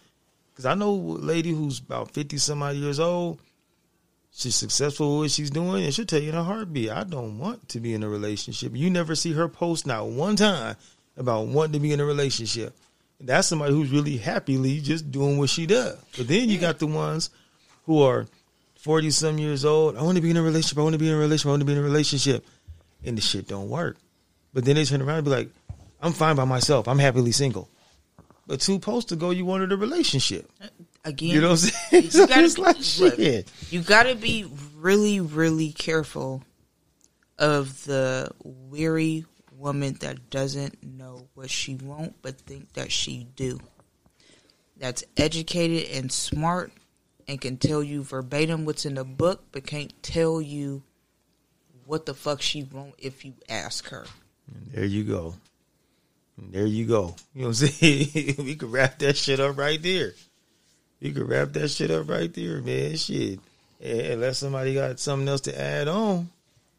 [0.58, 3.38] because I know a lady who's about fifty some odd years old,
[4.32, 7.38] she's successful with what she's doing, and she'll tell you in a heartbeat, I don't
[7.38, 8.76] want to be in a relationship.
[8.76, 10.76] You never see her post not one time
[11.16, 12.76] about wanting to be in a relationship.
[13.20, 15.96] And that's somebody who's really happily just doing what she does.
[16.18, 17.30] But then you got the ones
[17.86, 18.26] who are
[18.80, 19.96] forty some years old.
[19.96, 20.80] I want to be in a relationship.
[20.80, 21.46] I want to be in a relationship.
[21.46, 22.44] I want to be in a relationship,
[23.06, 23.98] and the shit don't work.
[24.56, 25.50] But then they turn around and be like,
[26.02, 26.88] I'm fine by myself.
[26.88, 27.70] I'm happily single.
[28.48, 30.50] But two posts ago, you wanted a relationship.
[31.04, 32.04] Again, You know what I'm saying?
[32.12, 32.84] You gotta- it's like look,
[33.18, 33.52] shit.
[33.70, 34.46] you got to be
[34.78, 36.44] really, really careful
[37.38, 43.60] of the weary woman that doesn't know what she want but think that she do.
[44.78, 46.72] That's educated and smart
[47.28, 50.84] and can tell you verbatim what's in the book, but can't tell you
[51.86, 54.06] what the fuck she want if you ask her.
[54.74, 55.36] There you go.
[56.38, 57.16] There you go.
[57.34, 58.36] You know what I'm saying?
[58.40, 60.14] we could wrap that shit up right there.
[61.02, 62.96] We could wrap that shit up right there, man.
[62.96, 63.40] Shit.
[63.80, 66.30] Yeah, unless somebody got something else to add on.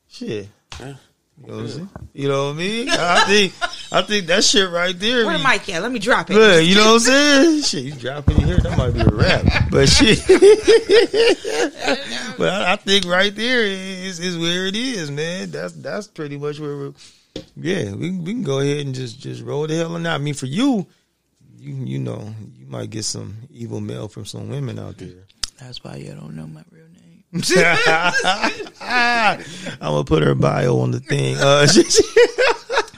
[0.08, 0.48] Shit.
[0.80, 0.94] Yeah.
[1.40, 1.88] You know what I'm saying?
[2.14, 2.88] You know what I mean?
[2.90, 3.52] I think
[3.92, 5.24] I think that shit right there.
[5.24, 5.82] Where be- the mic at?
[5.82, 6.34] Let me drop it.
[6.34, 7.62] Look, you know what I'm saying?
[7.62, 9.44] Shit, you drop it here, that might be a rap.
[9.70, 10.18] But shit.
[12.38, 15.52] but I, I think right there is is where it is, man.
[15.52, 16.92] That's that's pretty much where we're
[17.56, 20.14] yeah, we we can go ahead and just just roll the hell on out.
[20.14, 20.86] I mean for you,
[21.56, 25.26] you you know, you might get some evil mail from some women out there.
[25.58, 27.24] That's why you don't know my real name.
[28.80, 29.42] I'm
[29.80, 31.36] gonna put her bio on the thing.
[31.36, 31.66] Uh,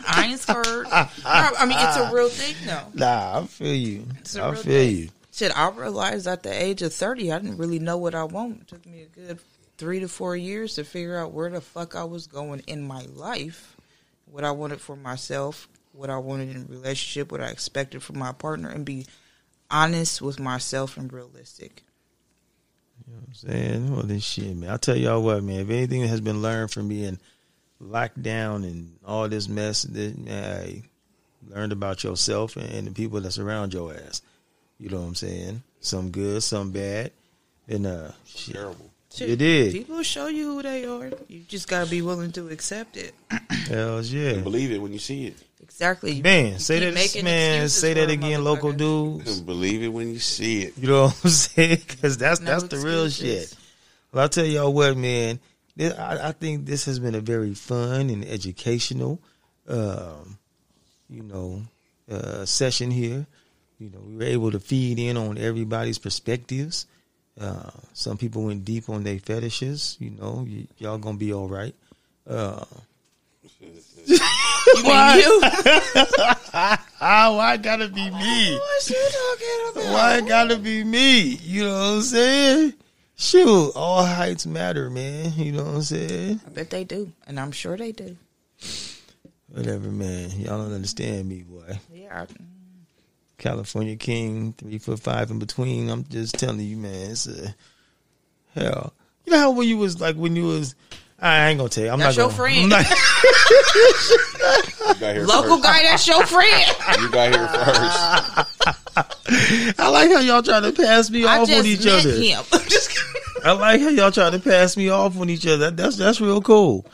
[0.07, 0.66] I ain't scared.
[0.91, 2.86] I mean, it's a real thing, though.
[2.95, 4.05] nah, I feel you.
[4.18, 4.97] It's a I real feel thing.
[4.97, 5.09] you.
[5.32, 8.62] Shit, I realized at the age of 30, I didn't really know what I want.
[8.62, 9.38] It took me a good
[9.78, 13.07] three to four years to figure out where the fuck I was going in my
[13.14, 13.76] life,
[14.30, 18.18] what I wanted for myself, what I wanted in a relationship, what I expected from
[18.18, 19.06] my partner, and be
[19.70, 21.82] honest with myself and realistic.
[23.06, 24.70] You know what I'm saying, well, this shit, man.
[24.70, 25.60] I'll tell y'all what, man.
[25.60, 27.18] If anything has been learned from being
[27.80, 30.82] locked down and all this mess, that I
[31.48, 34.22] learned about yourself and the people that's around your ass.
[34.78, 35.62] You know what I'm saying?
[35.80, 37.12] Some good, some bad,
[37.68, 38.54] and uh, shit.
[38.54, 38.89] Terrible.
[39.16, 39.72] You did.
[39.72, 41.11] People show you who they are.
[41.28, 43.12] You just gotta be willing to accept it.
[43.68, 45.36] Hell yeah, Believe it when you see it.
[45.62, 46.20] Exactly.
[46.22, 46.54] Man.
[46.54, 47.64] you say that, making man.
[47.64, 48.78] excuses Say that again, local motherfucker.
[49.24, 49.40] dudes.
[49.42, 50.78] Believe it when you see it.
[50.78, 51.78] You know what I'm saying?
[51.86, 53.54] Because that's No that's the real shit.
[54.12, 55.40] Well, I'll tell y'all what, man.
[55.76, 59.20] This, I, I think this has been a very fun and educational,
[59.68, 60.38] um,
[61.08, 61.62] you know,
[62.11, 63.26] uh, session here.
[63.78, 66.86] You know, we were able to feed in on everybody's perspectives.
[67.38, 69.96] Uh, some people went deep on their fetishes.
[70.00, 71.74] You know, y- y'all gonna be all right.
[72.26, 72.64] Uh,
[74.06, 75.40] You mean you?
[75.42, 78.58] ah, why gotta be me?
[78.58, 79.92] What you talking about?
[79.92, 81.20] Why it gotta be me?
[81.42, 82.74] You know what I'm saying?
[83.16, 85.32] Shoot, all heights matter, man.
[85.34, 86.40] You know what I'm saying?
[86.46, 88.16] I bet they do, and I'm sure they do.
[89.48, 90.30] Whatever, man.
[90.38, 91.78] Y'all don't understand me, boy.
[91.92, 92.26] Yeah.
[93.41, 95.91] California King, three foot five in between.
[95.91, 97.11] I'm just telling you, man.
[97.11, 97.55] It's a
[98.55, 98.93] hell.
[99.24, 100.74] You know how when you was like when you was.
[101.22, 101.91] I ain't gonna tell you.
[101.91, 102.72] I'm That's not your gonna, friend.
[102.72, 102.86] I'm not,
[104.95, 105.62] You got here Local first.
[105.64, 106.76] guy, that's your friend.
[106.99, 109.76] You got here first.
[109.78, 112.11] I like how y'all trying to pass me I off just on each met other.
[112.12, 112.43] him.
[112.68, 112.99] Just
[113.45, 115.70] I like how y'all trying to pass me off on each other.
[115.70, 116.86] That, that's that's real cool.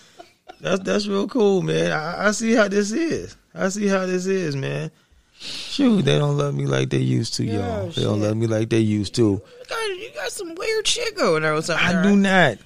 [0.60, 1.92] That's that's real cool, man.
[1.92, 3.36] I, I see how this is.
[3.54, 4.90] I see how this is, man.
[5.38, 7.88] Shoot, they don't love me like they used to, Yeah, y'all.
[7.90, 9.22] They don't love me like they used to.
[9.22, 11.62] you got, you got some weird shit going on.
[11.62, 12.58] Something I do not.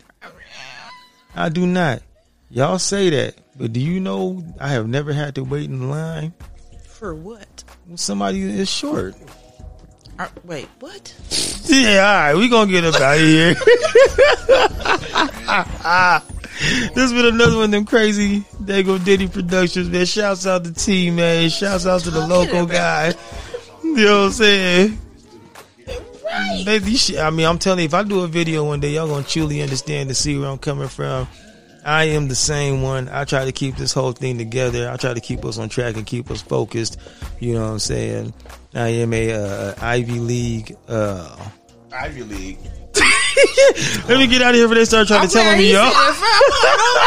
[1.35, 2.03] I do not.
[2.51, 6.33] Y'all say that, but do you know I have never had to wait in line
[6.89, 7.65] For what?
[7.87, 9.15] when somebody is short?
[10.19, 11.15] Uh, wait, what?
[11.67, 13.55] Yeah, all right, we gonna get up out of here.
[16.95, 20.05] this has been another one of them crazy Dago Diddy productions, man.
[20.05, 21.49] Shouts out to Tee, man.
[21.49, 23.15] Shouts out to the local guy.
[23.83, 24.99] You know what I'm saying?
[26.67, 27.19] Baby, shit.
[27.19, 29.63] I mean, I'm telling you, if I do a video one day, y'all gonna truly
[29.63, 31.27] understand and see where I'm coming from.
[31.83, 33.09] I am the same one.
[33.09, 34.91] I try to keep this whole thing together.
[34.91, 36.99] I try to keep us on track and keep us focused.
[37.39, 38.35] You know what I'm saying?
[38.75, 40.77] I am a uh, Ivy League.
[40.87, 41.37] Uh,
[41.91, 42.59] Ivy League.
[44.09, 45.93] let me get out of here before they start trying to tell me, y'all.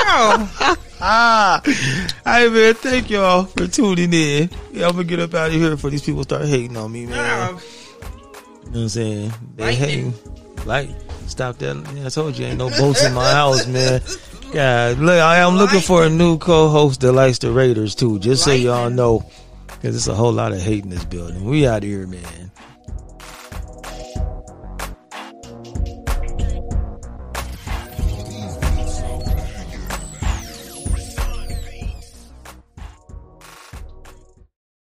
[0.07, 0.77] y'all.
[1.05, 4.49] Ah, hey man, thank y'all for tuning in.
[4.71, 7.05] Yeah, I'm gonna get up out of here before these people start hating on me,
[7.07, 7.49] man.
[7.49, 7.59] You know
[8.71, 9.33] what I'm saying?
[9.57, 10.13] They Lightning.
[10.13, 10.13] hating.
[10.65, 10.89] Like,
[11.27, 11.75] stop that.
[11.93, 14.01] Yeah, I told you, ain't no boats in my house, man.
[14.53, 18.19] Yeah, look, I am looking for a new co-host that likes the Raiders too.
[18.19, 19.25] Just so y'all know,
[19.65, 21.43] because it's a whole lot of hate in this building.
[21.43, 22.42] We out here, man.